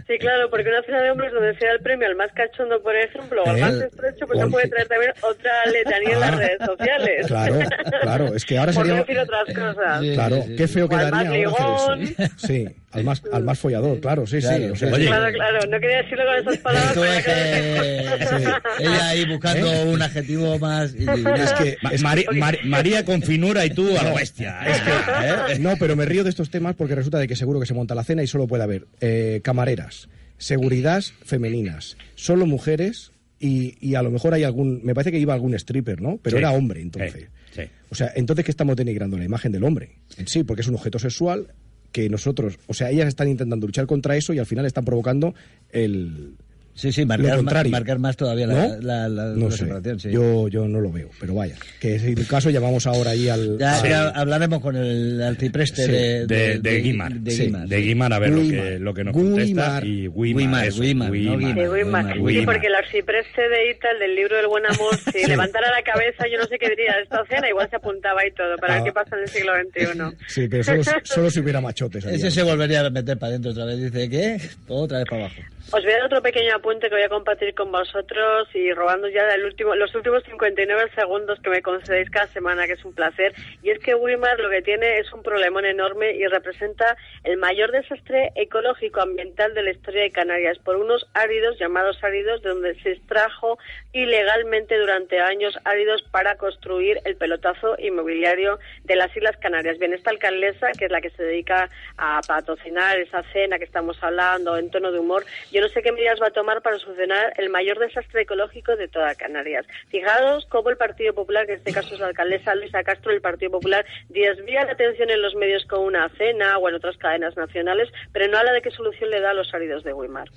[0.09, 2.97] Sí, claro, porque una cena de hombres donde sea el premio al más cachondo, por
[2.97, 6.21] ejemplo, o al Eh, más estrecho, pues se al puede traer también otra letanía en
[6.21, 7.27] las Ah, redes sociales.
[7.27, 7.59] Claro,
[8.01, 9.01] claro, es que ahora Por no sería...
[9.05, 10.01] decir otras cosas.
[10.15, 12.03] Claro, qué feo al quedaría más ligón.
[12.03, 12.23] eso.
[12.39, 14.47] Sí, al más, al más follador, claro, sí, sí.
[14.49, 14.91] Claro, o sea.
[14.91, 16.97] Claro, claro, no quería decirlo con esas palabras.
[18.79, 20.95] Ella ahí buscando un adjetivo más.
[20.95, 24.61] Y, Es que, es que- Mari- Mari- María con finura y tú a la bestia.
[24.67, 25.59] Es que, ¿eh?
[25.61, 27.95] No, pero me río de estos temas porque resulta de que seguro que se monta
[27.95, 34.03] la cena y solo puede haber eh, camareras, seguridad femeninas, solo mujeres y, y a
[34.03, 36.19] lo mejor hay algún, me parece que iba algún stripper, ¿no?
[36.23, 36.43] Pero Sí.
[36.43, 37.27] era hombre entonces.
[37.55, 37.71] Sí, sí.
[37.91, 40.75] O sea, entonces que estamos denigrando la imagen del hombre en sí, porque es un
[40.75, 41.49] objeto sexual
[41.93, 45.35] que nosotros, o sea, ellas están intentando luchar contra eso y al final están provocando
[45.71, 46.35] el
[46.79, 47.73] Sí, sí, marcar, más, contrario.
[47.73, 48.77] marcar más todavía la, ¿No?
[48.81, 49.59] la, la- no la sé.
[49.59, 49.99] separación.
[49.99, 50.11] Sí.
[50.13, 51.57] Yo, yo no lo veo, pero vaya.
[51.81, 53.59] Que si en caso llamamos ahora ahí al.
[53.59, 57.13] Ya, al- ya hablaremos con el arcipreste Sí, de, De, de Guimar.
[57.15, 57.83] de Sí, Guimar, de sí.
[57.83, 59.33] Guimar, a ver lo que, lo que nos Guimar.
[59.35, 59.81] contesta.
[59.87, 61.75] Y Guimar, Guimar, eso, Guimar, no Guimar.
[61.75, 62.15] Guimar.
[62.17, 66.25] Sí, porque el arcipreste de Ita, del libro del buen amor, si levantara la cabeza,
[66.31, 68.77] yo no sé qué diría de esta cena, igual se apuntaba y todo, para Ah.
[68.77, 70.17] ver qué pasa en el siglo XXI.
[70.29, 72.05] Sí, pero solo, solo si hubiera machotes.
[72.05, 73.81] Ese se volvería a meter para adentro otra vez.
[73.81, 74.37] Dice, ¿qué?
[74.69, 75.41] Otra vez para abajo.
[75.71, 79.07] Os voy a dar otro pequeño apunte que voy a compartir con vosotros y robando
[79.07, 82.95] ya el último, los últimos 59 segundos que me concedéis cada semana, que es un
[82.95, 83.35] placer.
[83.63, 87.71] Y es que Weimar lo que tiene es un problemón enorme y representa el mayor
[87.71, 92.93] desastre ecológico ambiental de la historia de Canarias por unos áridos llamados áridos donde se
[92.93, 93.59] extrajo
[93.93, 99.79] ilegalmente durante años áridos para construir el pelotazo inmobiliario de las Islas Canarias.
[99.79, 104.03] Bien, esta alcaldesa, que es la que se dedica a patrocinar esa cena que estamos
[104.03, 105.27] hablando en tono de humor,
[105.61, 109.15] no sé qué medidas va a tomar para solucionar el mayor desastre ecológico de toda
[109.15, 109.67] Canarias.
[109.89, 113.21] Fijaos cómo el Partido Popular, que en este caso es la alcaldesa Luisa Castro, el
[113.21, 117.37] Partido Popular, desvía la atención en los medios con una cena o en otras cadenas
[117.37, 120.29] nacionales, pero no habla de qué solución le da a los áridos de Weimar.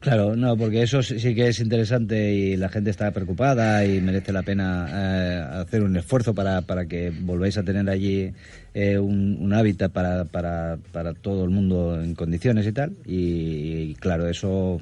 [0.00, 4.00] Claro, no, porque eso sí sí que es interesante y la gente está preocupada y
[4.00, 8.32] merece la pena eh, hacer un esfuerzo para, para que volváis a tener allí
[8.78, 12.94] eh, un, un hábitat para, para, para todo el mundo en condiciones y tal.
[13.06, 14.78] Y, y, claro, eso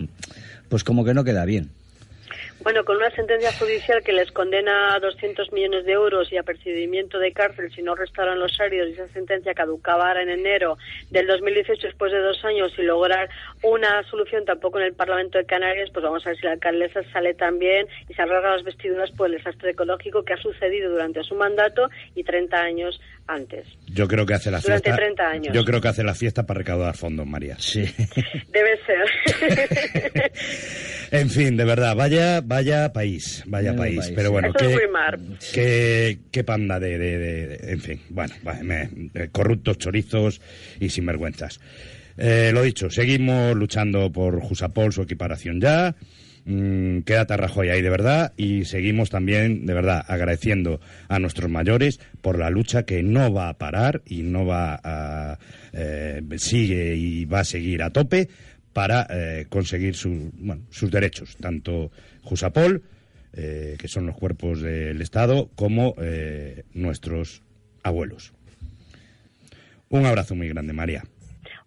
[0.68, 1.70] pues como que no queda bien.
[2.64, 6.42] Bueno, con una sentencia judicial que les condena a 200 millones de euros y a
[6.42, 10.78] percibimiento de cárcel si no restauran los áridos y esa sentencia caducaba ahora en enero
[11.10, 13.28] del 2018 después de dos años y lograr
[13.62, 17.02] una solución tampoco en el Parlamento de Canarias, pues vamos a ver si la alcaldesa
[17.12, 21.22] sale también y se arregla las vestiduras por el desastre ecológico que ha sucedido durante
[21.22, 23.66] su mandato y 30 años antes.
[23.86, 25.02] Yo creo que hace la Durante fiesta.
[25.02, 25.54] 30 años.
[25.54, 27.56] Yo creo que hace la fiesta para recaudar fondos, María.
[27.58, 27.82] Sí.
[28.52, 30.32] Debe ser.
[31.10, 32.53] En fin, de verdad, vaya, vaya
[32.92, 33.98] país, vaya Vaya país.
[34.00, 34.66] país, Pero bueno, Eso qué,
[35.52, 38.88] qué, qué panda de, de- de- de- en fin, bueno, me-
[39.32, 40.40] corruptos, chorizos
[40.80, 41.60] y sinvergüenzas.
[42.16, 45.94] Eh, lo dicho, seguimos luchando por Jusapol, su equiparación ya.
[46.46, 52.00] Mm, quédate Rajoy ahí de verdad y seguimos también de verdad agradeciendo a nuestros mayores
[52.20, 55.38] por la lucha que no va a parar y no va a
[55.72, 58.28] eh, sigue y va a seguir a tope
[58.74, 61.90] para eh, conseguir su- bueno, sus derechos, tanto
[62.24, 62.82] Jusapol,
[63.32, 67.42] eh, que son los cuerpos del Estado, como eh, nuestros
[67.82, 68.32] abuelos.
[69.88, 71.04] Un abrazo muy grande, María.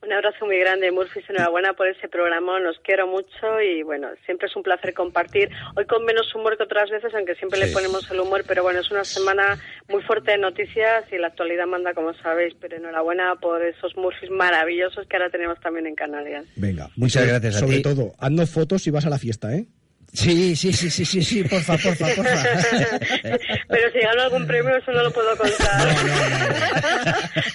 [0.01, 1.19] Un abrazo muy grande, Murphy.
[1.27, 2.59] Enhorabuena por ese programa.
[2.61, 5.49] Nos quiero mucho y bueno, siempre es un placer compartir.
[5.75, 8.79] Hoy con menos humor que otras veces, aunque siempre le ponemos el humor, pero bueno,
[8.79, 12.53] es una semana muy fuerte de noticias y la actualidad manda, como sabéis.
[12.61, 16.45] Pero enhorabuena por esos Murphys maravillosos que ahora tenemos también en Canarias.
[16.55, 17.81] Venga, Muchas gracias a Sobre ti.
[17.83, 19.67] todo, haznos fotos y vas a la fiesta, ¿eh?
[20.13, 22.23] Sí, sí, sí, sí, sí, sí, porfa, porfa, porfa.
[23.67, 25.95] pero si gano algún premio, eso no lo puedo contar.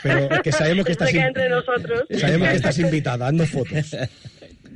[0.03, 2.05] Pero que sabemos que estás, entre nosotros.
[2.19, 3.97] sabemos que estás invitada, haznos fotos.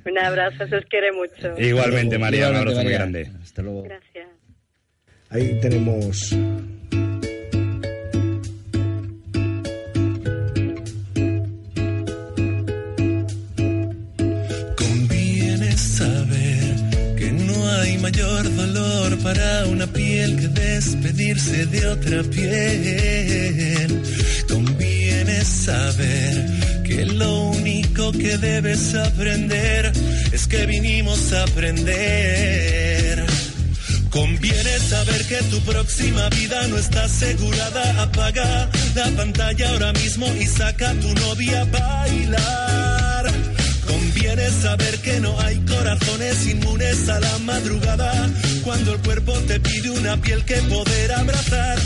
[0.05, 1.61] Un abrazo, se os quiere mucho.
[1.61, 3.31] Igualmente, María, un abrazo muy grande.
[3.43, 3.83] Hasta luego.
[3.83, 4.29] Gracias.
[5.31, 6.35] Ahí tenemos...
[18.07, 24.03] mayor dolor para una piel que despedirse de otra piel.
[24.49, 29.90] Conviene saber que lo único que debes aprender
[30.31, 33.27] es que vinimos a aprender.
[34.11, 38.03] Conviene saber que tu próxima vida no está asegurada.
[38.05, 43.16] Apaga la pantalla ahora mismo y saca a tu novia a bailar.
[44.17, 48.31] Conviene saber que no hay corazones inmunes a la madrugada.
[48.65, 51.79] Cuando el cuerpo te pide una piel que poder abrazar.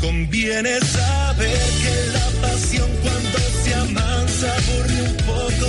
[0.00, 5.68] Conviene saber que la pasión cuando se amansa aburre un poco.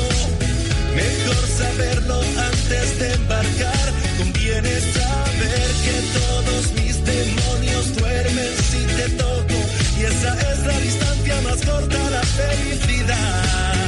[0.96, 3.94] Mejor saberlo antes de embarcar.
[4.20, 9.56] Conviene saber que todos mis demonios duermen si te toco.
[10.00, 13.83] Y esa es la distancia más corta a la felicidad.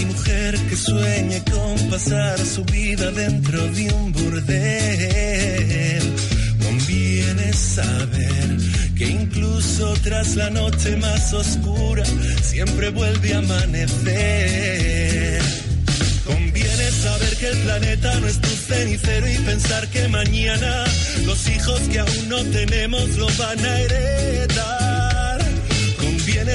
[0.00, 6.02] Hay mujer que sueñe con pasar su vida dentro de un burdel.
[6.64, 8.56] Conviene saber
[8.96, 12.04] que incluso tras la noche más oscura
[12.42, 13.82] siempre vuelve a amanecer.
[16.24, 20.84] Conviene saber que el planeta no es tu cenicero y pensar que mañana
[21.26, 24.99] los hijos que aún no tenemos lo van a heredar.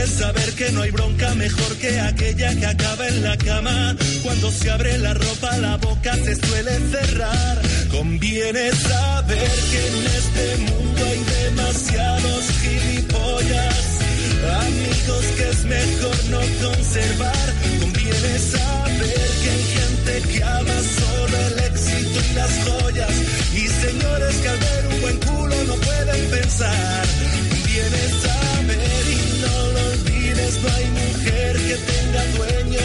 [0.04, 3.96] Saber que no hay bronca mejor que aquella que acaba en la cama.
[4.24, 7.62] Cuando se abre la ropa la boca se suele cerrar.
[7.92, 13.86] Conviene saber que en este mundo hay demasiados gilipollas.
[14.62, 17.48] Amigos que es mejor no conservar.
[17.82, 23.16] Conviene saber que hay gente que ama solo el éxito y las joyas.
[23.54, 27.06] Y señores que al ver un buen culo no pueden pensar.
[27.76, 32.80] Conviene saber y no lo olvides, no hay mujer que tenga dueño.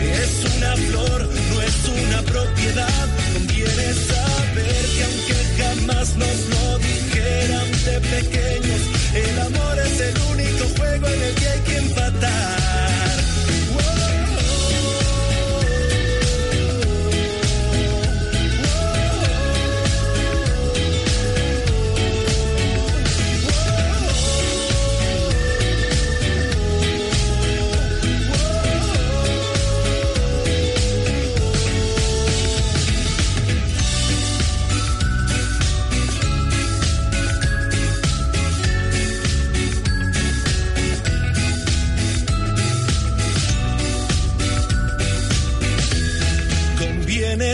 [0.00, 3.08] Es una flor, no es una propiedad.
[3.34, 8.80] Conviene saber que aunque jamás nos lo dijeran de pequeños,
[9.12, 12.59] el amor es el único juego en el que hay que empatar.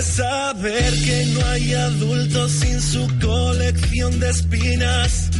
[0.03, 5.31] Saber que no hay adultos sin su colección de espinas.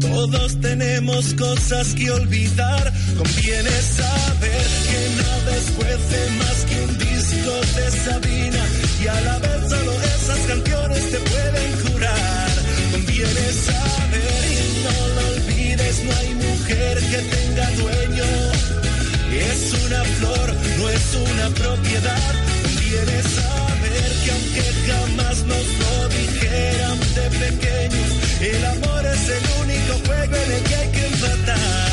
[0.00, 2.92] Todos tenemos cosas que olvidar.
[3.16, 8.62] Conviene saber que nada escuece más que un disco de Sabina.
[9.02, 12.50] Y a la vez solo esas canciones te pueden curar.
[12.92, 18.24] Conviene saber y no lo olvides, no hay mujer que tenga dueño.
[19.32, 22.34] Es una flor, no es una propiedad.
[22.62, 23.65] Conviene saber
[24.26, 28.10] que aunque jamás nos lo dijeran de pequeños,
[28.40, 31.85] el amor es el único juego en el que hay que empatar.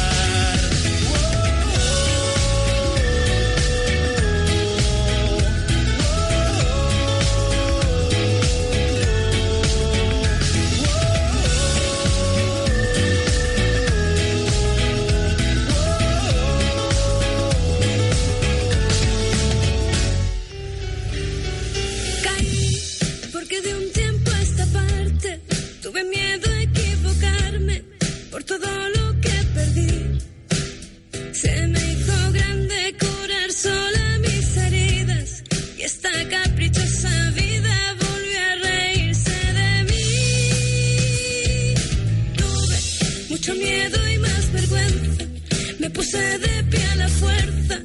[46.14, 47.80] Puse de pie a la fuerza,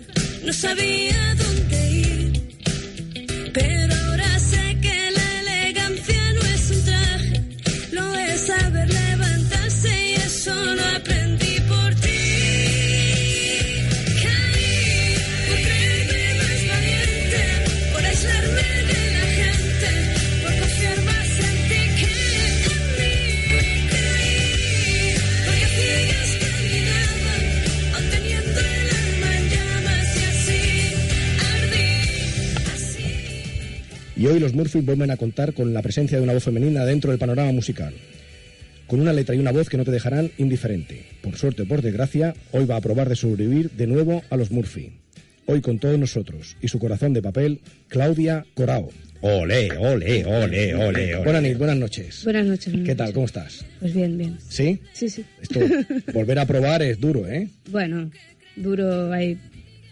[0.44, 1.47] no sabía dónde
[34.18, 37.12] Y hoy los Murphy vuelven a contar con la presencia de una voz femenina dentro
[37.12, 37.94] del panorama musical.
[38.88, 41.04] Con una letra y una voz que no te dejarán indiferente.
[41.22, 44.50] Por suerte o por desgracia, hoy va a probar de sobrevivir de nuevo a los
[44.50, 44.90] Murphy.
[45.46, 48.90] Hoy con todos nosotros y su corazón de papel, Claudia Corao.
[49.20, 51.16] Ole, ole, ole, ole.
[51.16, 52.24] Buenas noches, buenas noches.
[52.24, 52.74] Buenas noches.
[52.84, 53.12] ¿Qué tal?
[53.12, 53.64] ¿Cómo estás?
[53.78, 54.38] Pues bien, bien.
[54.48, 54.80] ¿Sí?
[54.94, 55.24] Sí, sí.
[55.40, 55.60] Esto,
[56.12, 57.48] volver a probar es duro, ¿eh?
[57.70, 58.10] Bueno,
[58.56, 59.38] duro, hay...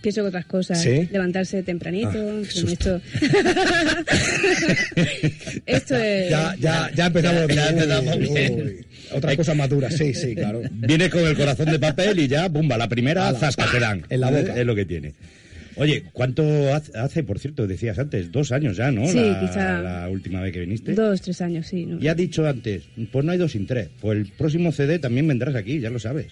[0.06, 0.80] Pienso que otras cosas.
[0.80, 1.08] ¿Sí?
[1.10, 2.10] Levantarse tempranito.
[2.14, 3.00] Ah, en esto...
[5.66, 6.30] esto es...
[6.30, 7.82] Ya, ya, ya empezamos Ya bien.
[7.82, 8.54] empezamos Uy, bien.
[8.54, 8.86] uy.
[9.10, 10.62] Otras cosas más sí, sí, claro.
[10.70, 14.04] Viene con el corazón de papel y ya, bumba, la primera Ala, zasca te dan.
[14.08, 14.54] en la boca.
[14.56, 15.14] Es lo que tiene.
[15.74, 18.30] Oye, ¿cuánto hace, hace, por cierto, decías antes?
[18.30, 19.08] Dos años ya, ¿no?
[19.08, 20.94] Sí, la, quizá- la última vez que viniste.
[20.94, 21.84] Dos, tres años, sí.
[21.84, 21.98] ¿no?
[22.00, 23.88] Y has dicho antes, pues no hay dos sin tres.
[24.00, 26.26] Pues el próximo CD también vendrás aquí, ya lo sabes.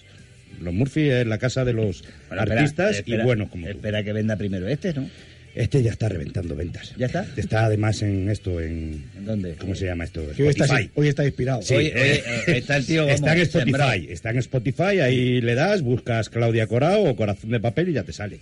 [0.61, 3.71] Los Murphy es la casa de los Bueno, artistas espera, y buenos como tú.
[3.71, 5.09] Espera que venda primero este, ¿no?
[5.55, 6.93] Este ya está reventando ventas.
[6.97, 7.25] ¿Ya está?
[7.37, 9.05] Está además en esto, en...
[9.17, 9.55] ¿En dónde?
[9.55, 10.21] ¿Cómo se llama esto?
[10.21, 10.91] Hoy, está, Spotify.
[10.95, 11.61] hoy está inspirado.
[11.61, 13.93] Sí, eh, eh, está el tío, vamos, está en Spotify, sembrado.
[13.93, 18.03] está en Spotify, ahí le das, buscas Claudia Corao o Corazón de Papel y ya
[18.03, 18.39] te sale.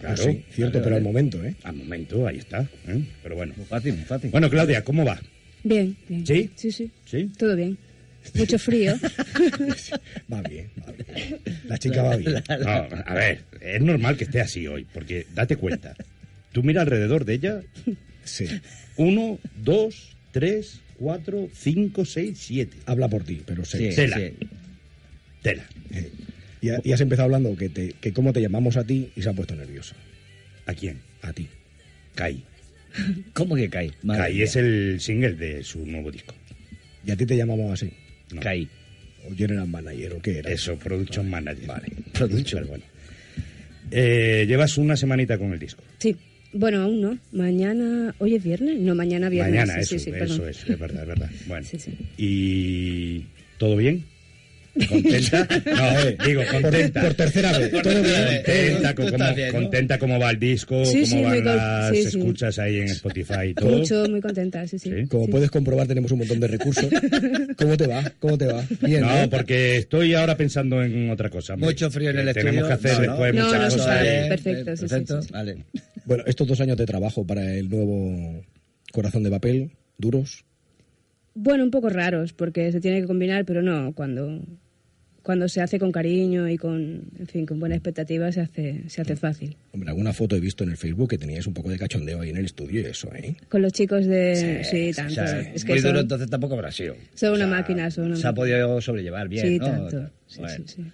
[0.00, 1.04] Claro, Pues sí, cierto, claro, pero al eh.
[1.04, 1.54] momento, ¿eh?
[1.62, 2.62] Al momento, ahí está.
[2.88, 3.00] ¿eh?
[3.22, 3.54] Pero bueno.
[3.56, 4.30] Muy fácil, muy fácil.
[4.30, 5.20] Bueno, Claudia, ¿cómo va?
[5.62, 6.26] Bien, bien.
[6.26, 6.50] ¿Sí?
[6.56, 6.90] Sí, sí.
[7.04, 7.30] ¿Sí?
[7.38, 7.78] Todo bien.
[8.34, 8.94] Mucho frío.
[10.32, 11.38] Va bien, va bien.
[11.68, 12.42] La chica va bien.
[12.60, 12.68] No,
[13.06, 15.94] a ver, es normal que esté así hoy, porque date cuenta.
[16.52, 17.62] Tú mira alrededor de ella,
[18.24, 18.46] Sí.
[18.96, 22.76] uno, dos, tres, cuatro, cinco, seis, siete.
[22.86, 23.64] Habla por ti, pero.
[23.64, 24.16] Sí, Tela.
[24.16, 24.32] sí.
[25.42, 25.64] Tela.
[26.60, 29.22] Y, ha- y has empezado hablando que, te, que cómo te llamamos a ti y
[29.22, 29.94] se ha puesto nerviosa.
[30.66, 30.98] ¿A quién?
[31.22, 31.46] A ti.
[32.14, 32.42] Kai.
[33.34, 33.92] ¿Cómo que cae?
[34.02, 34.44] Madre Kai mía.
[34.44, 36.34] es el single de su nuevo disco.
[37.04, 37.92] Y a ti te llamamos así.
[38.32, 38.40] No.
[38.40, 38.68] Kai.
[39.28, 40.50] O general manager, ¿o qué era?
[40.50, 41.66] Eso, Production Manager.
[41.66, 41.88] Vale.
[42.12, 42.62] Production.
[42.62, 42.84] Pero bueno.
[43.90, 45.82] Eh, llevas una semanita con el disco.
[45.98, 46.16] Sí.
[46.52, 47.18] Bueno, aún no.
[47.32, 48.14] Mañana...
[48.18, 48.78] ¿Hoy es viernes?
[48.78, 49.66] No, mañana viernes.
[49.66, 51.30] Mañana, sí, eso, sí, sí, eso es, es verdad, es verdad.
[51.46, 51.66] Bueno.
[51.66, 51.92] Sí, sí.
[52.16, 53.24] ¿Y
[53.58, 54.04] todo bien?
[54.88, 55.48] ¿Contenta?
[55.66, 57.00] No, eh, digo, contenta.
[57.00, 57.70] Por, por tercera vez.
[57.70, 58.42] Todo bien.
[58.44, 59.52] Contenta, con ¿no?
[59.52, 62.18] contenta cómo va el disco, Sí, cómo sí, van las sí, sí.
[62.18, 63.78] escuchas ahí en Spotify y todo.
[63.78, 64.90] Mucho, muy contenta, sí, sí.
[64.90, 65.06] Sí.
[65.08, 65.30] Como Sí.
[65.30, 66.86] puedes comprobar, tenemos un montón de recursos.
[67.58, 68.12] ¿Cómo te va?
[68.20, 68.64] ¿Cómo te va?
[68.82, 71.54] Bien, No, porque estoy ahora pensando en otra cosa.
[71.54, 71.68] hombre.
[71.70, 72.66] Mucho frío en el Tenemos estudio.
[72.68, 73.44] que hacer No, después no.
[73.44, 73.98] muchas No, no, cosas.
[74.28, 75.22] perfecto, sí, sí, perfecto.
[75.22, 75.32] sí, sí.
[75.32, 75.56] Vale.
[76.04, 78.44] Bueno, estos dos años de trabajo para el nuevo
[78.92, 80.44] Corazón de Papel, duros.
[81.34, 84.40] Bueno, un poco raros, porque se tiene que combinar, pero no, cuando,
[85.26, 89.00] cuando se hace con cariño y con, en fin, con buena expectativa, se hace, se
[89.02, 89.56] hace fácil.
[89.72, 92.30] Hombre, alguna foto he visto en el Facebook que teníais un poco de cachondeo ahí
[92.30, 93.34] en el estudio y eso, ¿eh?
[93.48, 94.62] Con los chicos de...
[94.62, 95.14] Sí, tanto.
[95.14, 96.94] O sea, es que muy duro, son, entonces tampoco habrá sido.
[97.14, 99.66] son una máquina, son una Se ha podido sobrellevar bien, Sí, ¿no?
[99.66, 100.10] tanto.
[100.28, 100.64] Sí, Bueno.
[100.64, 100.84] sí, sí.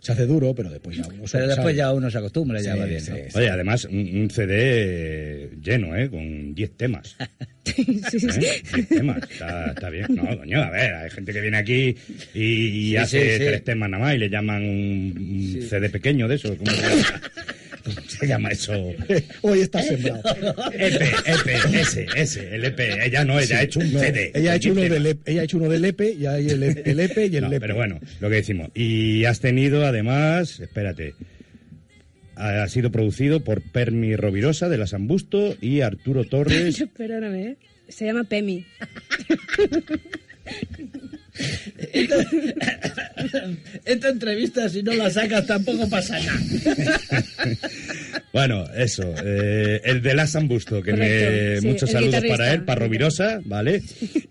[0.00, 1.76] Se hace duro, pero después ya uno se Pero después sabe.
[1.76, 3.16] ya uno se acostumbra, ya Sí, va bien, sí, ¿no?
[3.16, 3.38] sí.
[3.38, 6.08] Oye, además, un, un CD lleno, ¿eh?
[6.08, 7.16] Con 10 temas.
[7.64, 8.26] Sí, sí, sí.
[8.44, 8.62] ¿eh?
[8.74, 9.18] 10 temas.
[9.30, 10.06] Está, está bien.
[10.10, 11.94] No, coño, a ver, hay gente que viene aquí
[12.34, 13.44] y, y Sí, hace sí, sí.
[13.44, 15.14] tres temas nada más y le llaman un,
[15.58, 16.56] un CD pequeño de eso.
[16.56, 17.50] ¿Cómo se llama, ¿Cómo
[18.08, 18.72] se llama eso?
[19.42, 20.22] Hoy está sembrado.
[20.72, 22.78] EP, EP, ese, ese, el EP.
[23.04, 24.30] Ella no, ella ha hecho un No, CD.
[24.34, 26.26] ella, ha hecho uno Con 10 del, EP- ella ha hecho uno del EPE y
[26.26, 27.60] hay el, E- el EPE y el No, LEPE.
[27.60, 28.70] pero bueno, lo que decimos.
[28.74, 31.14] Y has tenido además, espérate,
[32.36, 36.82] ha sido producido por Permi Rovirosa de la Sambusto y Arturo Torres.
[36.96, 37.56] Perdóname, ¿eh?
[37.88, 38.64] Se llama Pemi.
[43.84, 46.40] Esta entrevista, si no la sacas, tampoco pasa nada.
[48.32, 52.80] bueno, eso, eh, el de la Sambusto, que me, sí, muchos saludos para él, para
[52.80, 53.82] Rovirosa, ¿vale?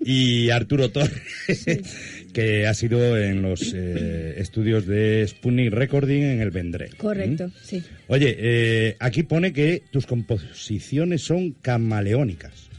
[0.04, 1.22] Y Arturo Torres,
[2.34, 6.96] que ha sido en los eh, estudios de Sputnik Recording en el Vendrell.
[6.96, 7.52] Correcto, ¿Mm?
[7.64, 7.84] sí.
[8.08, 12.70] Oye, eh, aquí pone que tus composiciones son camaleónicas.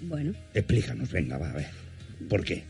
[0.00, 1.85] Bueno, Explícanos, venga, va, a ver.
[2.28, 2.64] ¿Por qué?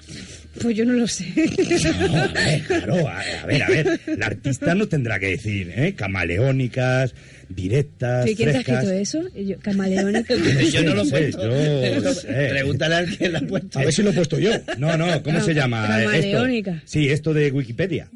[0.60, 1.26] Pues yo no lo sé.
[1.36, 2.32] No,
[2.66, 5.94] claro, a, a ver, a ver, el artista no tendrá que decir, ¿eh?
[5.94, 7.14] Camaleónicas,
[7.48, 9.22] directas, ¿Sí, ¿Quién te ha escrito eso?
[9.34, 10.34] Yo, camaleónica.
[10.72, 12.02] Yo no lo he sé, puesto.
[12.02, 12.48] yo sé.
[12.50, 13.78] Pregúntale al que lo ha puesto.
[13.78, 14.50] A ver si lo he puesto yo.
[14.78, 16.10] No, no, ¿cómo se llama eh, esto?
[16.32, 16.82] Camaleónica.
[16.84, 18.08] Sí, esto de Wikipedia.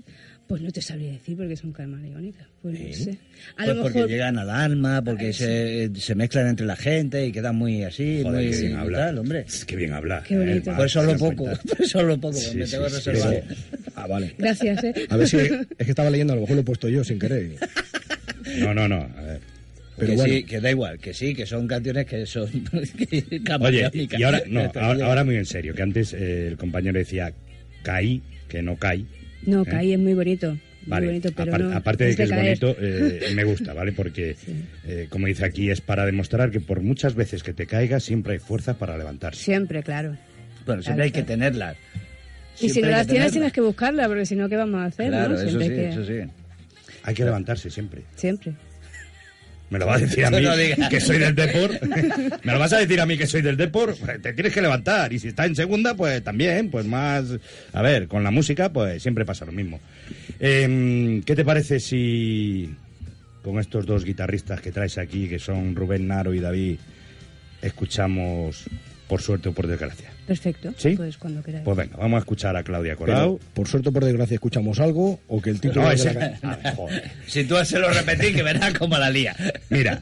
[0.51, 2.45] Pues no te sabría decir porque son camaleónicas.
[2.61, 3.19] Pues no sé.
[3.57, 4.11] A Pues lo porque mejor.
[4.11, 8.43] llegan al alma, porque se, se mezclan entre la gente y quedan muy así, Joder,
[8.47, 8.99] muy qué bien habla.
[8.99, 9.45] tal, hombre.
[9.65, 10.25] Qué bien habla.
[10.27, 10.73] Qué bonito.
[10.73, 11.63] Eh, Por eso Mar, lo te das poco, cuenta.
[11.77, 13.33] por eso lo poco, Sí, me sí, tengo sí, reservado.
[13.33, 13.55] sí.
[13.95, 14.35] Ah, vale.
[14.39, 14.95] Gracias, ¿eh?
[15.09, 17.21] A ver si es que estaba leyendo, a lo mejor lo he puesto yo sin
[17.21, 17.53] querer.
[18.59, 18.97] No, no, no.
[19.17, 19.41] A ver.
[19.99, 20.35] Pero que bueno.
[20.35, 22.49] sí, que da igual, que sí, que son canciones que son
[23.61, 27.33] Oye, y ahora, no, ahora, ahora muy en serio, que antes eh, el compañero decía
[27.85, 29.07] caí, que no caí.
[29.47, 29.67] No, ¿Eh?
[29.71, 30.51] Caí es muy bonito.
[30.53, 31.77] Muy Vale, bonito, pero apar- no.
[31.77, 32.43] aparte de que es caer.
[32.59, 33.93] bonito, eh, me gusta, ¿vale?
[33.93, 34.35] Porque,
[34.87, 38.35] eh, como dice aquí, es para demostrar que por muchas veces que te caigas, siempre
[38.35, 39.43] hay fuerza para levantarse.
[39.45, 40.17] Siempre, claro.
[40.65, 41.77] Bueno, siempre hay que tenerlas.
[42.61, 45.09] Y si no las tienes, tienes que buscarlas, porque si no, ¿qué vamos a hacer?
[45.09, 45.35] Claro, no?
[45.37, 46.31] eso Siempre sí, que- eso sí.
[47.03, 48.03] Hay que levantarse siempre.
[48.17, 48.53] Siempre.
[49.71, 51.79] ¿Me lo vas a decir a mí No que soy del Depor?
[52.43, 53.97] ¿Me lo vas a decir a mí que soy del Depor?
[54.21, 55.13] Te tienes que levantar.
[55.13, 57.27] Y si está en segunda, pues también, pues más...
[57.73, 59.81] A ver, con la música, pues siempre pasa lo mismo.
[60.41, 62.75] Em, ¿Qué te parece si
[63.43, 66.79] con estos dos guitarristas que traes aquí, que son Rubén Naro y David,
[67.63, 68.65] escuchamos
[69.07, 70.11] por suerte o por desgracia?
[70.31, 70.73] Perfecto.
[70.77, 70.95] ¿Sí?
[70.97, 71.65] Pues cuando queráis.
[71.65, 73.41] Pues venga, vamos a escuchar a Claudia Pero, Corao.
[73.53, 77.11] por suerte o por desgracia, escuchamos algo o que el título No, ese- la joder.
[77.27, 79.35] Si tú se lo repetís, que verás cómo la lía.
[79.71, 80.01] Mira,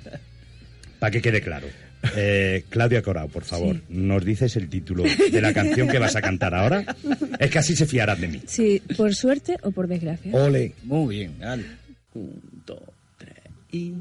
[0.99, 1.66] para que quede claro.
[2.14, 3.83] Eh, Claudia Corao, por favor, Sí.
[3.89, 6.85] ¿nos dices el título de la canción que vas a cantar ahora?
[7.39, 8.43] Es que así se fiarán de mí.
[8.47, 10.31] Sí, por suerte o por desgracia.
[10.35, 10.74] Ole.
[10.85, 11.64] Muy bien, dale.
[12.12, 12.81] Un, dos,
[13.16, 13.35] tres
[13.72, 13.95] y...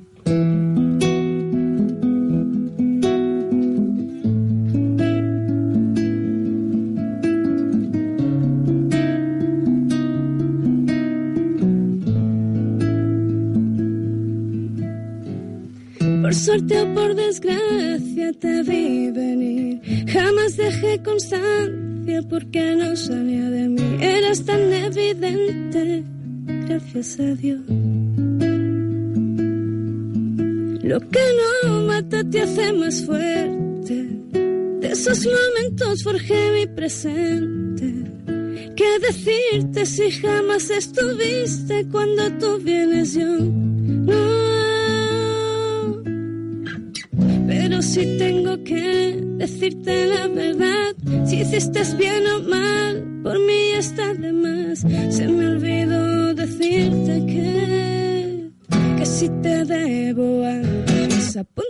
[16.38, 19.81] suerte o por desgracia te vi venir.
[20.07, 23.97] Jamás dejé constancia porque no salía de mí.
[23.99, 26.03] Eras tan evidente,
[26.67, 27.61] gracias a Dios.
[30.83, 31.25] Lo que
[31.63, 34.07] no mata te hace más fuerte.
[34.81, 37.93] De esos momentos forjé mi presente.
[38.75, 43.25] ¿Qué decirte si jamás estuviste cuando tú vienes yo?
[43.25, 44.46] No.
[47.97, 50.93] Si tengo que decirte la verdad,
[51.25, 54.85] si hiciste bien o mal, por mí está de más.
[55.09, 58.51] Se me olvidó decirte que,
[58.97, 61.66] que si te debo algo, pues apúntamelo,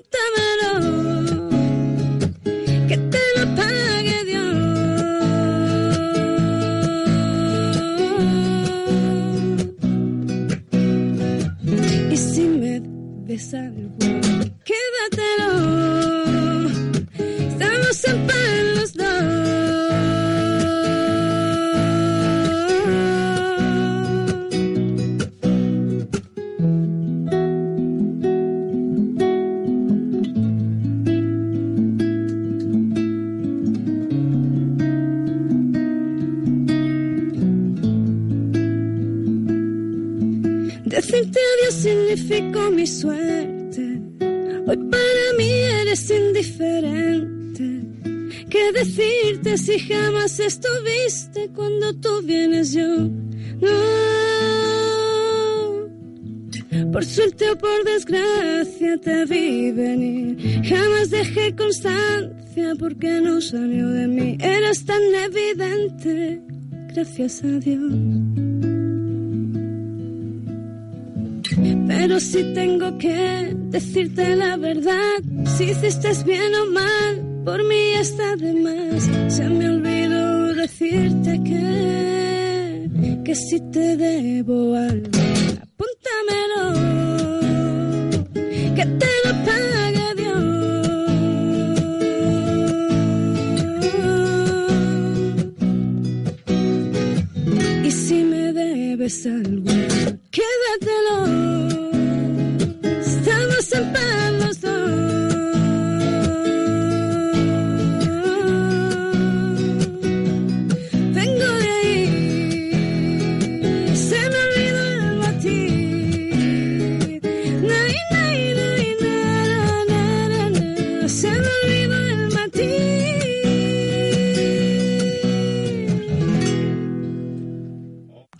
[41.82, 44.02] significó mi suerte.
[44.68, 45.50] Hoy para mí
[45.82, 47.66] eres indiferente.
[48.50, 52.88] ¿Qué decirte si jamás estuviste cuando tú vienes yo?
[53.62, 53.78] No.
[56.92, 60.62] Por suerte o por desgracia te vi venir.
[60.64, 64.38] Jamás dejé constancia porque no salió de mí.
[64.40, 66.42] Eras tan evidente,
[66.94, 68.77] gracias a Dios.
[72.00, 75.18] Pero si tengo que decirte la verdad,
[75.58, 79.10] si hiciste bien o mal, por mí está de más.
[79.36, 85.10] Se me olvidó decirte que, que si te debo algo,
[85.66, 86.66] apúntamelo,
[88.76, 90.44] que te lo pague Dios.
[97.88, 99.57] Y si me debes algo,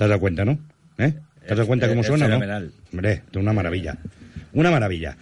[0.08, 0.58] has dado cuenta, no?
[0.98, 1.14] ¿Eh?
[1.46, 2.40] ¿Te has dado cuenta cómo es suena, no?
[2.92, 3.98] Hombre, una maravilla.
[4.54, 5.16] Una maravilla.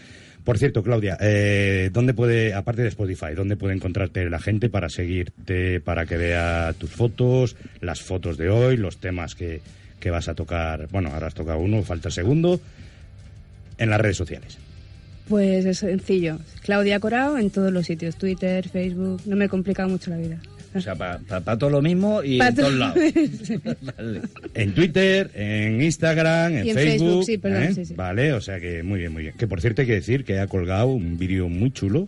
[0.43, 4.89] Por cierto, Claudia, eh, ¿dónde puede, aparte de Spotify, dónde puede encontrarte la gente para
[4.89, 9.61] seguirte, para que vea tus fotos, las fotos de hoy, los temas que,
[9.99, 10.87] que vas a tocar?
[10.91, 12.61] Bueno, ahora has tocado uno, falta el segundo.
[13.77, 14.57] En las redes sociales.
[15.27, 16.37] Pues es sencillo.
[16.61, 18.15] Claudia Corao en todos los sitios.
[18.15, 19.21] Twitter, Facebook.
[19.25, 20.39] No me he complicado mucho la vida.
[20.75, 22.97] O sea, para todo lo mismo y Pa' en todos todo- lados.
[23.97, 24.21] Vale.
[24.53, 26.89] En Twitter, en Instagram, en Y en Facebook.
[27.07, 27.73] Facebook, sí, perdón, ¿eh?
[27.73, 27.93] sí, sí.
[27.95, 29.35] Vale, o sea que muy bien, muy bien.
[29.37, 32.07] Que por cierto hay que decir que ha colgado un vídeo muy chulo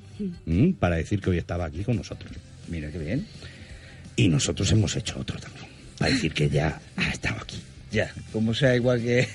[0.79, 2.31] para decir que hoy estaba aquí con nosotros.
[2.67, 3.25] Mira qué bien.
[4.15, 5.65] Y nosotros hemos hecho otro también.
[5.97, 7.57] Para decir que ya ha estado aquí.
[7.91, 9.27] Ya, como sea igual que...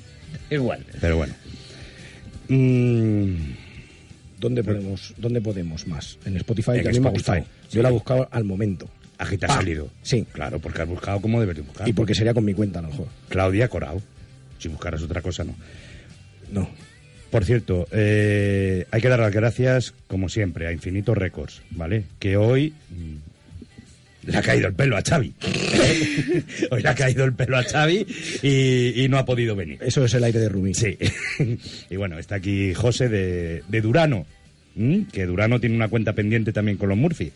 [0.50, 0.84] igual.
[1.00, 1.34] Pero bueno.
[2.48, 3.34] Mm,
[4.38, 6.18] ¿Dónde podemos, ¿Dónde podemos más?
[6.24, 7.44] En Spotify, En que a mí me ha gustado.
[7.70, 8.88] Yo la he buscado al momento.
[9.18, 9.54] Ha Pa.
[9.54, 9.90] salido.
[10.02, 10.26] Sí.
[10.32, 11.88] Claro, porque has buscado como debes de buscar.
[11.88, 13.08] Y porque sería con mi cuenta, a lo mejor.
[13.28, 14.02] Claudia Corao.
[14.58, 15.54] Si buscaras otra cosa, no.
[16.50, 16.68] No.
[17.30, 22.04] Por cierto, eh, hay que dar las gracias, como siempre, a Infinito Records, ¿vale?
[22.18, 22.74] Que hoy
[24.26, 25.34] le ha caído el pelo a Xavi.
[26.70, 28.06] hoy le ha caído el pelo a Xavi
[28.42, 29.78] y, y no ha podido venir.
[29.82, 30.74] Eso es el aire de Rubí.
[30.74, 30.96] Sí.
[31.90, 34.26] y bueno, está aquí José de, de Durano,
[35.12, 37.32] que Durano tiene una cuenta pendiente también con los Murphy.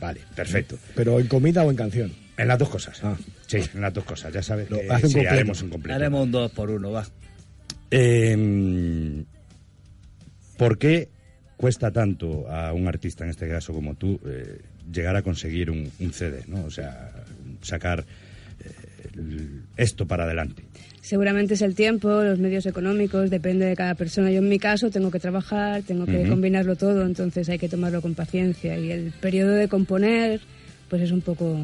[0.00, 0.78] Vale, perfecto.
[0.94, 2.12] ¿Pero en comida o en canción?
[2.36, 3.00] En las dos cosas.
[3.02, 3.16] Ah.
[3.46, 4.32] Sí, en las dos cosas.
[4.32, 5.34] Ya sabes Lo- que hace un sí, completo.
[5.34, 5.94] haremos un completo.
[5.96, 7.06] Haremos un dos por uno, va.
[7.90, 9.24] Eh,
[10.56, 11.08] ¿Por qué
[11.58, 15.90] cuesta tanto a un artista, en este caso como tú, eh, llegar a conseguir un,
[15.98, 16.64] un CD, ¿no?
[16.64, 17.10] O sea,
[17.60, 18.04] sacar
[18.60, 20.62] eh, esto para adelante.
[21.02, 24.30] Seguramente es el tiempo, los medios económicos, depende de cada persona.
[24.30, 28.02] Yo en mi caso tengo que trabajar, tengo que combinarlo todo, entonces hay que tomarlo
[28.02, 28.78] con paciencia.
[28.78, 30.40] Y el periodo de componer,
[30.88, 31.58] pues es un poco,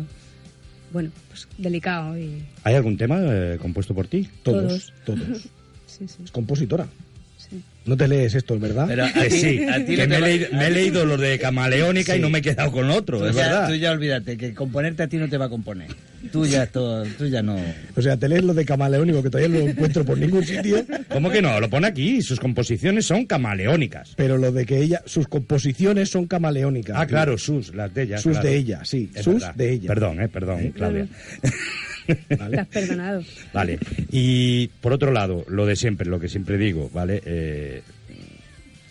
[0.93, 2.19] bueno, pues delicado.
[2.19, 4.29] Y ¿Hay algún tema eh, compuesto por ti?
[4.43, 5.43] Todos, todos.
[5.87, 6.23] sí, sí.
[6.25, 6.89] Es compositora.
[7.87, 8.87] No te lees esto, ¿verdad?
[8.89, 12.17] Pero a sí, a ti que me, he leído, me he leído lo de Camaleónica
[12.17, 13.69] y no me he quedado con otro, Tú es ya, verdad.
[13.69, 15.89] tú ya olvídate que componerte a ti no te va a componer.
[16.33, 17.59] Tú ya, todo, tú ya no...
[17.95, 20.83] O sea, te lees lo de camaleónico que todavía no lo encuentro por ningún sitio,
[21.11, 21.61] ¿Cómo que no?
[21.61, 24.15] Lo pone aquí, sus composiciones son camaleónicas.
[24.17, 26.97] pero lo de que ella, sus composiciones son camaleónicas.
[26.99, 28.17] Ah, claro, sus, las de ella.
[28.17, 28.49] Sus claro.
[28.49, 29.55] de ella, sí, Es sus verdad.
[29.57, 29.89] de ella.
[29.89, 31.07] Perdón, eh, perdón, Claudia.
[32.39, 32.59] ¿vale?
[32.61, 33.23] has perdonado.
[33.53, 33.79] Vale.
[34.11, 37.23] Y por otro lado, lo de siempre, lo que siempre digo, ¿vale?
[37.25, 37.83] Eh,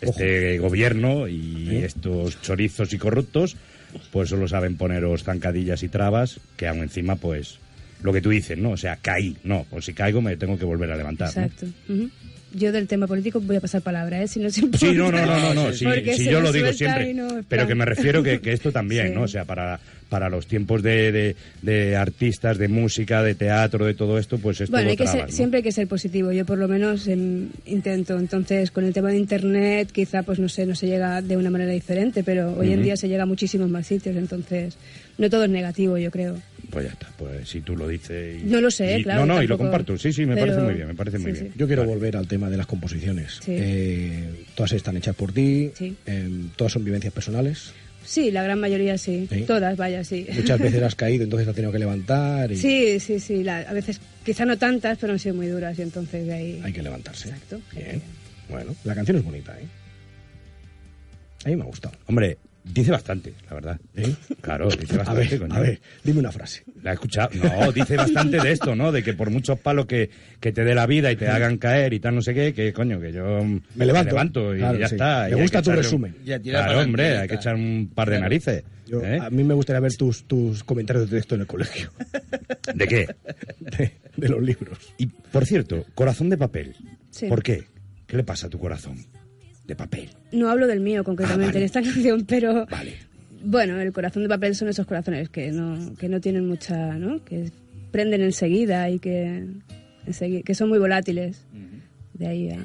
[0.01, 1.85] este gobierno y ¿Eh?
[1.85, 3.55] estos chorizos y corruptos,
[4.11, 7.59] pues solo saben poneros zancadillas y trabas, que aún encima, pues,
[8.01, 8.71] lo que tú dices, ¿no?
[8.71, 11.43] O sea, caí, no, pues si caigo me tengo que volver a levantar, ¿no?
[11.43, 11.67] Exacto.
[12.55, 14.27] Yo del tema político voy a pasar palabra, ¿eh?
[14.27, 14.85] Si no se importa.
[14.85, 15.85] Sí, no, no, no, no, se
[16.29, 19.13] yo lo digo siempre, no, pero que me refiero que, que esto también, Sí.
[19.15, 19.23] ¿no?
[19.23, 19.79] O sea, para,
[20.13, 24.61] para los tiempos de, de, de artistas, de música, de teatro, de todo esto, pues
[24.61, 25.35] esto Bueno, lo hay que ser- trabas, ¿no?
[25.35, 26.31] siempre hay que ser positivo.
[26.31, 28.19] Yo por lo menos em, intento.
[28.19, 31.49] Entonces, con el tema de Internet, quizá, pues no sé, no se llega de una
[31.49, 34.15] manera diferente, pero hoy en día se llega a muchísimos más sitios.
[34.15, 34.77] Entonces,
[35.17, 36.35] no todo es negativo, yo creo.
[36.69, 38.39] Pues ya está, pues si tú lo dices...
[38.43, 40.45] y- No lo sé, y- claro, No, no, y lo comparto, sí, sí, me pero-
[40.47, 41.53] parece muy bien, me parece muy sí, bien.
[41.57, 41.93] Yo quiero Vale.
[41.95, 43.39] volver al tema de las composiciones.
[43.43, 43.51] Sí.
[43.57, 45.95] Eh, todas están hechas por ti, Sí.
[46.05, 47.73] em, todas son vivencias personales.
[48.13, 49.27] Sí, la gran mayoría sí.
[49.31, 49.41] Sí.
[49.41, 50.27] Todas, vaya, sí.
[50.35, 53.43] Muchas veces has caído, entonces has tenido que levantar y Sí, sí, sí.
[53.43, 56.61] la- a veces, quizá no tantas, pero han sido muy duras y entonces de ahí...
[56.63, 57.29] hay que levantarse.
[57.29, 57.59] Exacto.
[57.75, 57.99] Bien.
[58.49, 59.65] Bueno, la canción es bonita, ¿eh?
[61.45, 61.95] A mí me ha gustado.
[62.05, 63.79] Hombre, dice bastante, la verdad.
[63.95, 64.13] ¿Eh?
[64.41, 65.53] Claro, dice A bastante, ver, coño.
[65.55, 66.63] a ver, dime una frase.
[66.81, 67.29] La he escuchado.
[67.41, 68.91] No, dice bastante de esto, ¿no?
[68.91, 70.09] De que por muchos palos que,
[70.39, 72.73] que te dé la vida y te hagan caer y tal, no sé qué, que
[72.73, 73.43] coño, que yo
[73.75, 74.55] Me levanto.
[74.55, 74.95] y Claro, ya sí.
[74.95, 75.27] está.
[75.29, 76.15] Me gusta tu un- resumen.
[76.25, 78.23] Ya, tira Claro, para hombre, hay que echar un par de Claro.
[78.23, 78.63] narices.
[78.85, 79.17] Yo- ¿eh?
[79.19, 81.91] A mí me gustaría ver tus, tus comentarios de texto en el colegio.
[82.75, 83.07] ¿De qué?
[83.59, 84.77] De, de los libros.
[84.97, 86.75] Y, por cierto, corazón de papel.
[87.09, 87.27] Sí.
[87.27, 87.63] ¿Por qué?
[88.07, 88.97] ¿Qué le pasa a tu corazón?
[89.67, 90.09] De papel.
[90.31, 91.59] No hablo del mío concretamente Ah, vale.
[91.59, 92.93] en esta canción, pero Vale.
[93.43, 97.23] bueno, el corazón de papel son esos corazones que no, que no tienen mucha, ¿no?
[97.23, 97.51] Que
[97.91, 99.45] prenden enseguida y que,
[100.45, 101.45] que son muy volátiles.
[102.13, 102.59] De ahí a...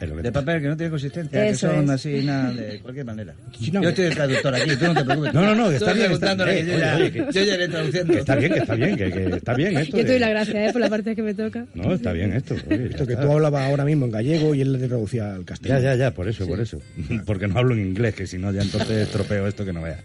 [0.00, 1.90] De papel que no tiene consistencia, que son es.
[1.90, 3.34] así, nada, de cualquier manera.
[3.72, 3.82] no.
[3.82, 5.34] Yo estoy de traductor aquí, tú no te preocupes.
[5.34, 7.44] No, no, no, que está bien, está- eh, que yo, oye, ya, oye, que- yo
[7.44, 8.12] ya iré traduciendo.
[8.12, 9.96] Que está bien, que está bien, que, que está bien esto.
[9.96, 10.72] Yo te doy de- la gracia, ¿eh?
[10.72, 11.66] Por la parte que me toca.
[11.74, 12.54] No, está bien esto.
[12.54, 13.24] oye, ya Esto que está.
[13.26, 15.80] tú hablabas ahora mismo en gallego y él le traducía al Ya, castellano.
[15.82, 16.80] ya, ya, por eso, por eso.
[17.26, 19.98] Porque no hablo en inglés, que si no ya entonces estropeo esto que no vea.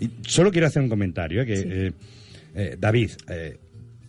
[0.00, 1.46] Y solo quiero hacer un comentario, ¿eh?
[1.46, 1.54] que
[1.86, 1.92] eh,
[2.56, 3.58] eh, David, eh,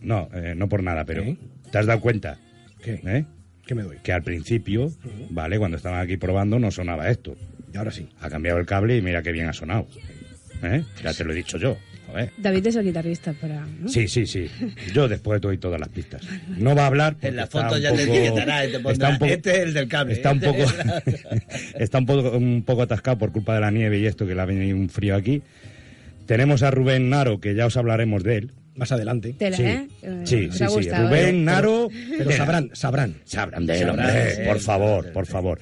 [0.00, 1.24] no, eh, no por nada, pero.
[1.70, 2.38] ¿te has dado cuenta?
[2.82, 3.00] ¿Qué?
[3.04, 3.24] ¿eh?
[3.68, 3.98] ¿Qué me doy?
[4.02, 4.90] Que al principio,
[5.30, 5.58] ¿vale?
[5.58, 7.36] Cuando estaban aquí probando no sonaba esto.
[7.72, 8.08] Y ahora sí.
[8.20, 9.86] Ha cambiado el cable y mira qué bien ha sonado.
[10.62, 10.82] ¿eh?
[11.04, 11.76] Ya te lo he dicho yo.
[12.06, 12.32] Joder.
[12.38, 13.66] David es el guitarrista para...
[13.66, 13.86] ¿no?
[13.86, 14.48] Sí, sí, sí.
[14.94, 16.22] Yo después doy todas las pistas.
[16.56, 17.16] No va a hablar.
[17.20, 19.58] En la foto ya te poco- etiquetará y te pondrá, está un poco- este es
[19.58, 20.12] el del cable.
[20.14, 20.72] Está un este poco,
[21.78, 24.40] está un poco, un poco atascado por culpa de la nieve y esto que le
[24.40, 25.42] ha venido un frío aquí.
[26.24, 28.52] Tenemos a Rubén Naro, que ya os hablaremos de él.
[28.78, 29.34] Más adelante.
[29.38, 29.88] Tela, Sí, ¿eh?
[30.02, 30.90] Eh, sí, os sí, sí.
[30.90, 31.42] Rubén ¿eh?
[31.44, 31.88] Naro.
[32.16, 33.14] Pero sabrán, sabrán.
[33.24, 35.58] Sabrán de él, hombre, por favor, por favor.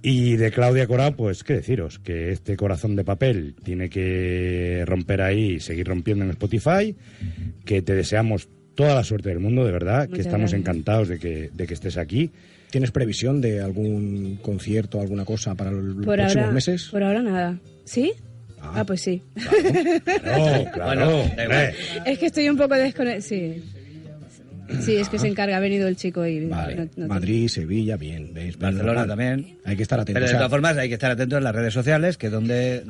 [0.00, 5.20] Y de Claudia Corao, pues qué deciros, que este corazón de papel tiene que romper
[5.22, 6.94] ahí y seguir rompiendo en Spotify,
[7.64, 10.60] que te deseamos toda la suerte del mundo, de verdad, que estamos gracias.
[10.60, 12.30] encantados de que, de que estés aquí.
[12.70, 16.88] ¿Tienes previsión de algún concierto, alguna cosa para los Por próximos ahora, meses?
[16.92, 17.58] por ahora nada.
[17.84, 18.12] ¿Sí?
[18.74, 19.22] Ah, pues sí.
[20.72, 21.56] Claro, Bueno,
[22.06, 23.20] es que estoy un poco desconectada.
[23.20, 23.62] Sí.
[24.80, 26.44] Sí, es que se encarga, ha venido el chico y...
[26.44, 26.74] Vale.
[26.76, 28.34] no- no- Madrid, Sevilla, bien.
[28.58, 29.56] Barcelona también.
[29.64, 30.20] Hay que estar Pero atentos.
[30.20, 32.32] de O sea, todas formas hay que estar atentos en las redes sociales, que es
[32.32, 32.82] donde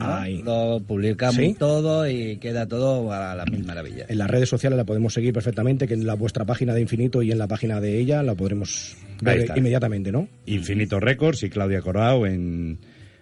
[0.45, 1.55] lo publicamos ¿Sí?
[1.57, 4.11] todo y queda todo a las mil maravillas.
[4.11, 7.23] en las redes sociales la podemos seguir perfectamente, que en la vuestra página de Infinito
[7.23, 10.27] y en la página de ella la podremos ver inmediatamente, ¿no?
[10.47, 12.79] Infinito Records y Claudia Corao en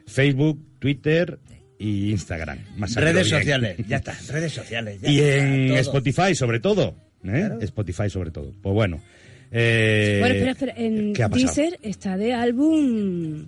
[0.06, 1.38] Facebook, Twitter
[1.78, 2.58] y Instagram.
[2.76, 5.00] Más Redes sociales, ya está, redes sociales.
[5.00, 5.78] ya Y está, en todo.
[5.78, 6.94] Spotify sobre todo.
[7.24, 7.50] ¿eh?
[7.60, 8.52] Spotify sobre todo.
[8.62, 9.00] Pues bueno.
[9.52, 10.74] eh, Bueno, espera, espera.
[10.76, 11.46] En ¿Qué ha pasado?
[11.54, 13.46] Deezer está de álbum...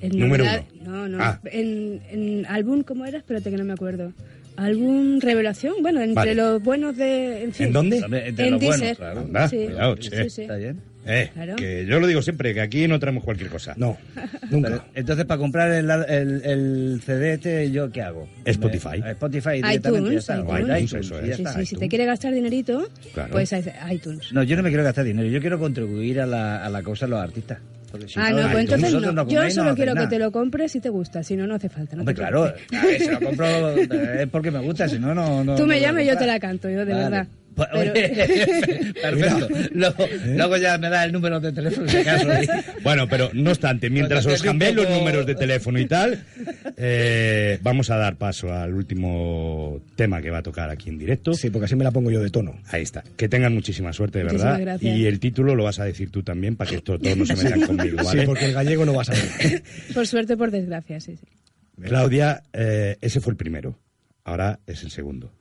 [0.00, 1.18] En Número novedad- No, no.
[1.20, 1.40] Ah.
[1.50, 3.18] En, en álbum, ¿cómo era?
[3.18, 4.12] Espérate que no me acuerdo.
[4.56, 5.74] Álbum Revelación.
[5.82, 6.34] Bueno, entre Vale.
[6.36, 7.42] los buenos de...
[7.44, 7.66] En, fin.
[7.66, 7.96] ¿En dónde?
[7.98, 9.20] Entre En los buenos, claro.
[9.20, 9.56] Anda, Sí.
[9.56, 10.30] cuidado, Sí, che.
[10.30, 10.42] sí.
[10.42, 10.80] Está bien.
[11.10, 11.56] Eh, Claro.
[11.56, 13.72] que yo lo digo siempre, que aquí no traemos cualquier cosa.
[13.78, 13.96] No,
[14.50, 14.68] nunca.
[14.68, 18.28] Pero, entonces, para comprar el, el, el CD este, ¿yo qué hago?
[18.44, 19.00] Spotify.
[19.02, 19.88] Me- Spotify directamente.
[20.10, 20.36] iTunes, ya está.
[20.38, 20.60] iTunes.
[20.60, 21.36] iTunes, iTunes, eso ya es.
[21.36, 21.58] Sí, está.
[21.60, 23.30] sí, si te quiere gastar dinerito, Claro.
[23.32, 23.52] pues
[23.90, 24.32] iTunes.
[24.32, 27.06] No, yo no me quiero gastar dinero, yo quiero contribuir a la, a la causa
[27.06, 27.58] de los artistas.
[27.90, 29.22] Porque si ah, no, pues entonces vosotros no.
[29.22, 31.46] Yo coméis, no solo hacéis quiero que te lo compres si te gusta, si no,
[31.46, 31.96] no hace falta.
[31.96, 32.52] No Hombre, te claro, a
[32.84, 33.46] ver, si lo compro
[33.78, 35.42] es porque me gusta, si no, no...
[35.42, 37.04] no Tú me no lo llamas y yo te la canto, yo de Vale.
[37.04, 37.26] verdad.
[37.58, 39.48] Pues, Pero- oye, Perfecto.
[39.72, 40.34] Luego, ¿Eh?
[40.36, 42.28] luego ya me da el número de teléfono si acaso.
[42.82, 46.24] Bueno, pero no obstante, mientras os cambiéis los números de teléfono y tal,
[46.76, 51.34] eh, vamos a dar paso al último tema que va a tocar aquí en directo.
[51.34, 52.54] Sí, porque así me la pongo yo de tono.
[52.70, 53.02] Ahí está.
[53.16, 54.72] Que tengan muchísima suerte, de Muchísimas verdad.
[54.80, 54.96] gracias.
[54.96, 57.36] Y el título lo vas a decir tú también para que esto todos no se
[57.36, 58.20] metan conmigo, ¿vale?
[58.20, 59.62] Sí, porque el gallego no va a saber.
[59.94, 61.26] Por suerte, por desgracia, sí, sí.
[61.82, 63.78] Claudia, eh, ese fue el primero.
[64.24, 65.32] Ahora es el segundo.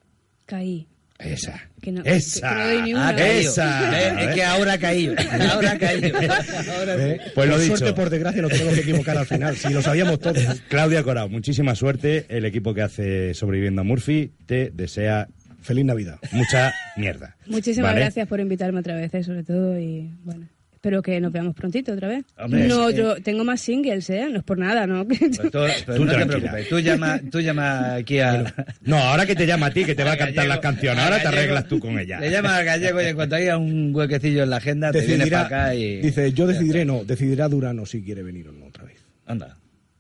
[0.46, 0.88] Caí.
[1.20, 1.60] Esa.
[1.82, 2.50] Que no, Esa.
[2.50, 3.08] que no doy ni una.
[3.10, 3.28] Ah.
[3.28, 4.00] Esa.
[4.02, 5.16] Eh, es que ahora ha caído.
[5.52, 6.18] Ahora ha caído.
[6.78, 6.96] Ahora.
[7.00, 7.20] ¿Eh?
[7.34, 7.78] Pues lo por dicho.
[7.78, 9.56] suerte, por desgracia, nos tenemos que equivocar al final.
[9.58, 10.44] Si lo sabíamos todos.
[10.70, 12.26] Claudia Corao, muchísima suerte.
[12.30, 15.28] El equipo que hace Sobreviviendo a Murphy te desea
[15.62, 16.20] Feliz Navidad.
[16.32, 17.36] mucha mierda.
[17.48, 18.02] Muchísimas ¿Vale?
[18.02, 20.48] gracias por invitarme otra vez, eh, sobre todo, y bueno.
[20.88, 22.24] Espero que nos veamos prontito otra vez.
[22.38, 24.30] Hombre, no, es yo tengo más singles, ¿eh?
[24.32, 25.06] No es por nada, ¿no?
[25.18, 28.54] Pues tú, pues Tú no te preocupes, tú llama, tú llama aquí a...
[28.84, 31.22] No, ahora que te llama a ti, que te va a cantar las canciones, ahora
[31.22, 32.22] te arreglas tú con ella.
[32.22, 35.30] Le llamas al gallego y en cuanto haya un huequecillo en la agenda, te vienes
[35.30, 35.98] para acá y...
[35.98, 38.96] Dice, yo decidiré, no, decidirá Durano si quiere venir o no otra vez.
[39.26, 39.58] Anda.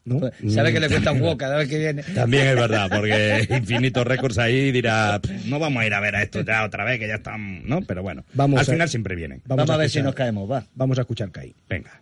[0.07, 0.21] ¿No?
[0.49, 2.01] Sabe que le cuesta un huevo cada vez que viene.
[2.01, 6.15] También es verdad, porque Infinito Records ahí dirá, "Pff, no vamos a ir a ver
[6.15, 7.81] a esto ya otra vez, que ya están, ¿no?
[7.81, 9.41] Pero bueno, Vamos al a- final siempre vienen.
[9.45, 10.63] Vamos, a, ver si nos caemos, va.
[10.75, 11.53] Vamos a escuchar Kai.
[11.69, 11.99] Venga.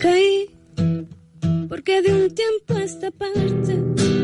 [0.00, 0.46] Caí
[1.68, 3.74] porque de un tiempo a esta parte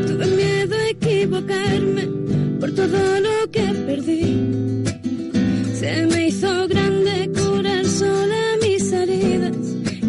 [0.07, 2.07] tuve miedo a equivocarme
[2.59, 4.83] por todo lo que perdí.
[5.73, 8.42] Se me hizo grande curar sola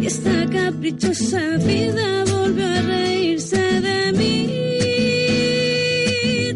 [0.05, 4.33] esta caprichosa vida volvió a reírse de mí.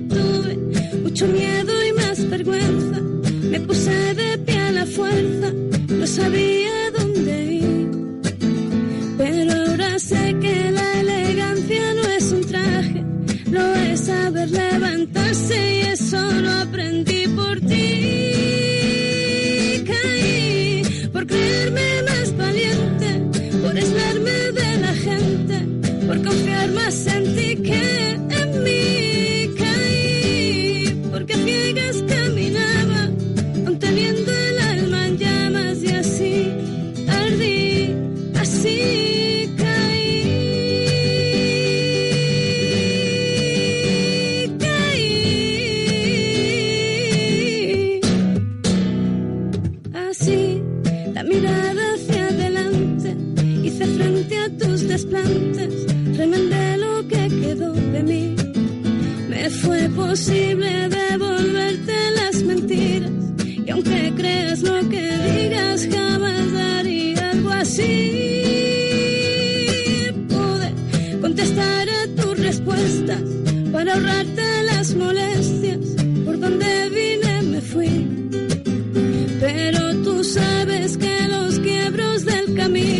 [0.07, 0.53] Tuve
[1.03, 3.01] mucho miedo y más vergüenza,
[3.51, 5.51] me puse de pie a la fuerza,
[5.99, 7.89] no sabía dónde ir.
[9.17, 13.03] Pero ahora sé que la elegancia no es un traje,
[13.49, 17.85] lo es saber levantarse y eso lo aprendí por ti.
[19.89, 22.18] Caí por creerme más
[26.89, 27.68] confiar más en ti que
[60.09, 63.11] imposible devolverte las mentiras.
[63.45, 65.05] Y aunque creas lo que
[65.35, 67.85] digas, jamás daría algo así.
[70.27, 70.73] Pude
[71.21, 73.21] contestar a tus respuestas
[73.71, 75.77] para ahorrarte las molestias.
[76.25, 78.07] Por donde vine me fui.
[79.39, 82.98] Pero tú sabes que los quiebros del camino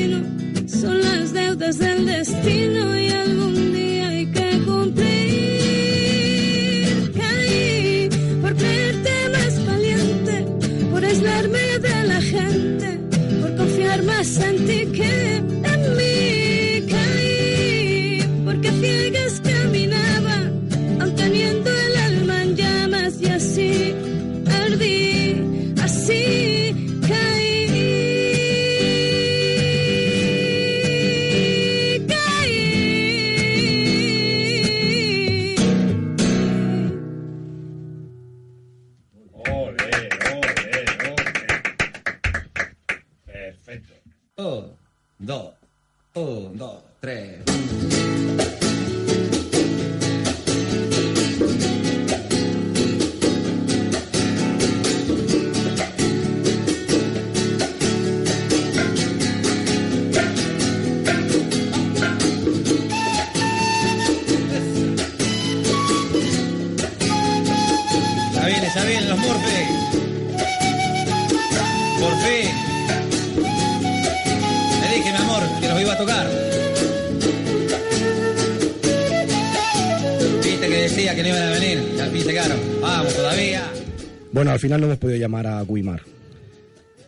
[85.29, 86.01] llamar a Guimar.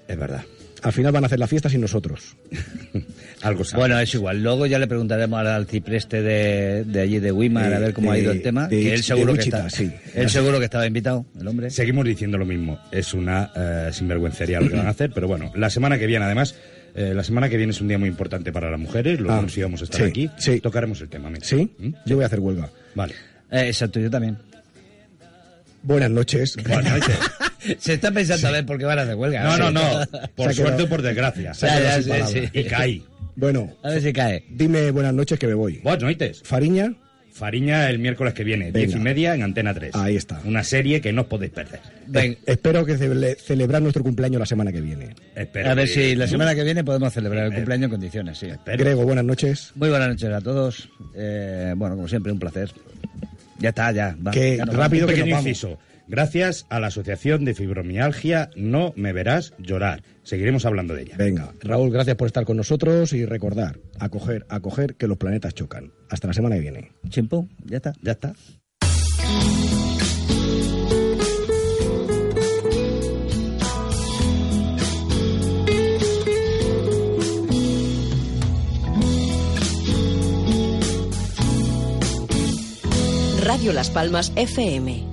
[0.07, 0.43] Es verdad.
[0.83, 2.35] Al final van a hacer la fiesta sin nosotros.
[3.43, 3.81] Algo sabe.
[3.81, 4.41] Bueno, es igual.
[4.41, 8.11] Luego ya le preguntaremos al alcipreste de, de allí de Weimar De- a ver cómo
[8.11, 8.67] ha ido el tema.
[8.67, 9.91] de- que él seguro que está, sí.
[10.15, 11.69] Él seguro que estaba invitado, el hombre.
[11.69, 12.79] Seguimos diciendo lo mismo.
[12.91, 16.25] Es una eh, sinvergüencería lo que van a hacer, pero bueno, la semana que viene,
[16.25, 16.55] además,
[16.95, 19.19] eh, la semana que viene es un día muy importante para las mujeres.
[19.19, 20.29] Los Ah, dos sí vamos a estar sí, aquí.
[20.39, 20.59] sí.
[20.61, 21.29] Tocaremos el tema.
[21.29, 21.45] mira.
[21.45, 21.71] ¿Sí?
[21.77, 21.89] ¿Mm?
[22.07, 22.69] Yo voy a hacer huelga.
[22.95, 23.13] Vale.
[23.51, 24.35] Eh, exacto, yo también.
[25.83, 26.55] Buenas noches.
[26.67, 27.17] Buenas noches.
[27.79, 29.43] Se está pensando a ver por qué van a hacer huelga.
[29.43, 30.05] No, no, no.
[30.35, 31.53] Por suerte o por desgracia.
[31.53, 32.43] se Ya, ya, sí.
[32.53, 33.03] Y caí.
[33.35, 34.43] Bueno, A ver si cae.
[34.49, 35.77] dime buenas noches que me voy.
[35.83, 36.41] Buenas noches.
[36.43, 36.93] Fariña,
[37.33, 39.95] Fariña el miércoles que viene, diez y media en Antena 3.
[39.95, 40.41] Ahí está.
[40.43, 41.79] Una serie que no os podéis perder.
[42.07, 45.15] Ven, espero que cele- celebrar nuestro cumpleaños la semana que viene.
[45.33, 47.91] Espero a ver que- si la semana que viene podemos celebrar el Eh, cumpleaños en
[47.91, 48.47] condiciones, sí.
[48.47, 48.77] Espero.
[48.83, 49.71] Grego, buenas noches.
[49.75, 50.89] Muy buenas noches a todos.
[51.15, 52.69] Eh, bueno, como siempre, un placer.
[53.59, 54.15] Ya está, ya.
[54.27, 54.31] va.
[54.31, 55.47] Que Ya nos rápido Un que pequeño nos vamos.
[55.47, 55.79] inciso.
[56.11, 60.03] Gracias a la Asociación de Fibromialgia No Me Verás Llorar.
[60.23, 61.15] Seguiremos hablando de ella.
[61.17, 65.93] Venga, Raúl, gracias por estar con nosotros y recordar, acoger, acoger que los planetas chocan.
[66.09, 66.91] Hasta la semana que viene.
[67.07, 67.93] Chimpum, ya está.
[68.01, 68.33] Ya está.
[83.45, 85.10] Radio Las Palmas FM.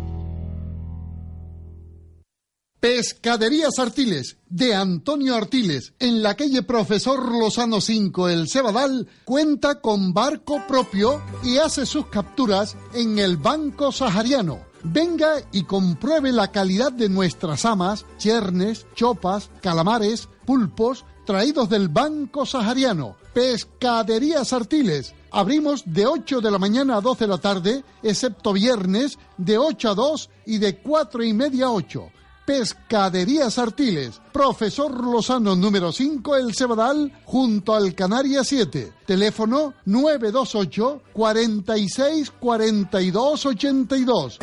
[2.81, 10.15] Pescaderías Artiles, de Antonio Artiles, en la calle Profesor Lozano 5, El Cebadal, cuenta con
[10.15, 14.61] barco propio y hace sus capturas en el Banco Sahariano.
[14.85, 22.47] Venga y compruebe la calidad de nuestras amas, chernes, chopas, calamares, pulpos, traídos del Banco
[22.47, 23.17] Sahariano.
[23.35, 25.17] Pescaderías Artiles.
[25.33, 29.91] Abrimos de 8 de la mañana a 12 de la tarde, excepto viernes, de 8
[29.91, 32.13] a 2 y de 4 y media a 8.
[32.49, 38.91] Pescaderías Artiles, Profesor Lozano número 5, El Cebadal, junto al Canaria 7.
[39.05, 44.39] Teléfono 928 46 42 82.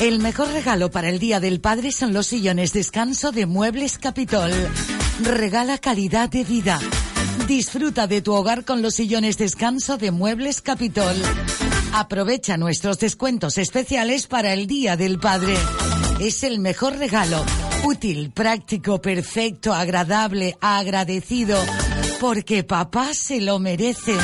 [0.00, 4.50] El mejor regalo para el Día del Padre son los sillones descanso de Muebles Capitol.
[5.22, 6.80] Regala calidad de vida.
[7.46, 11.16] Disfruta de tu hogar con los sillones descanso de Muebles Capitol.
[11.92, 15.56] Aprovecha nuestros descuentos especiales para el Día del Padre.
[16.20, 17.44] Es el mejor regalo.
[17.84, 21.58] Útil, práctico, perfecto, agradable, agradecido.
[22.20, 24.14] Porque papá se lo merece.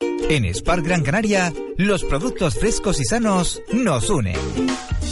[0.00, 4.36] En Spark Gran Canaria, los productos frescos y sanos nos unen.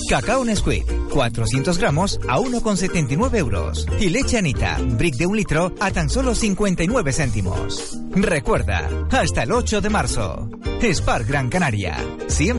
[0.09, 3.87] Cacao Nesquik, 400 gramos a 1,79 euros.
[3.99, 7.99] Y leche Anita, brick de un litro a tan solo 59 céntimos.
[8.11, 10.49] Recuerda, hasta el 8 de marzo.
[10.81, 11.97] Spark Gran Canaria.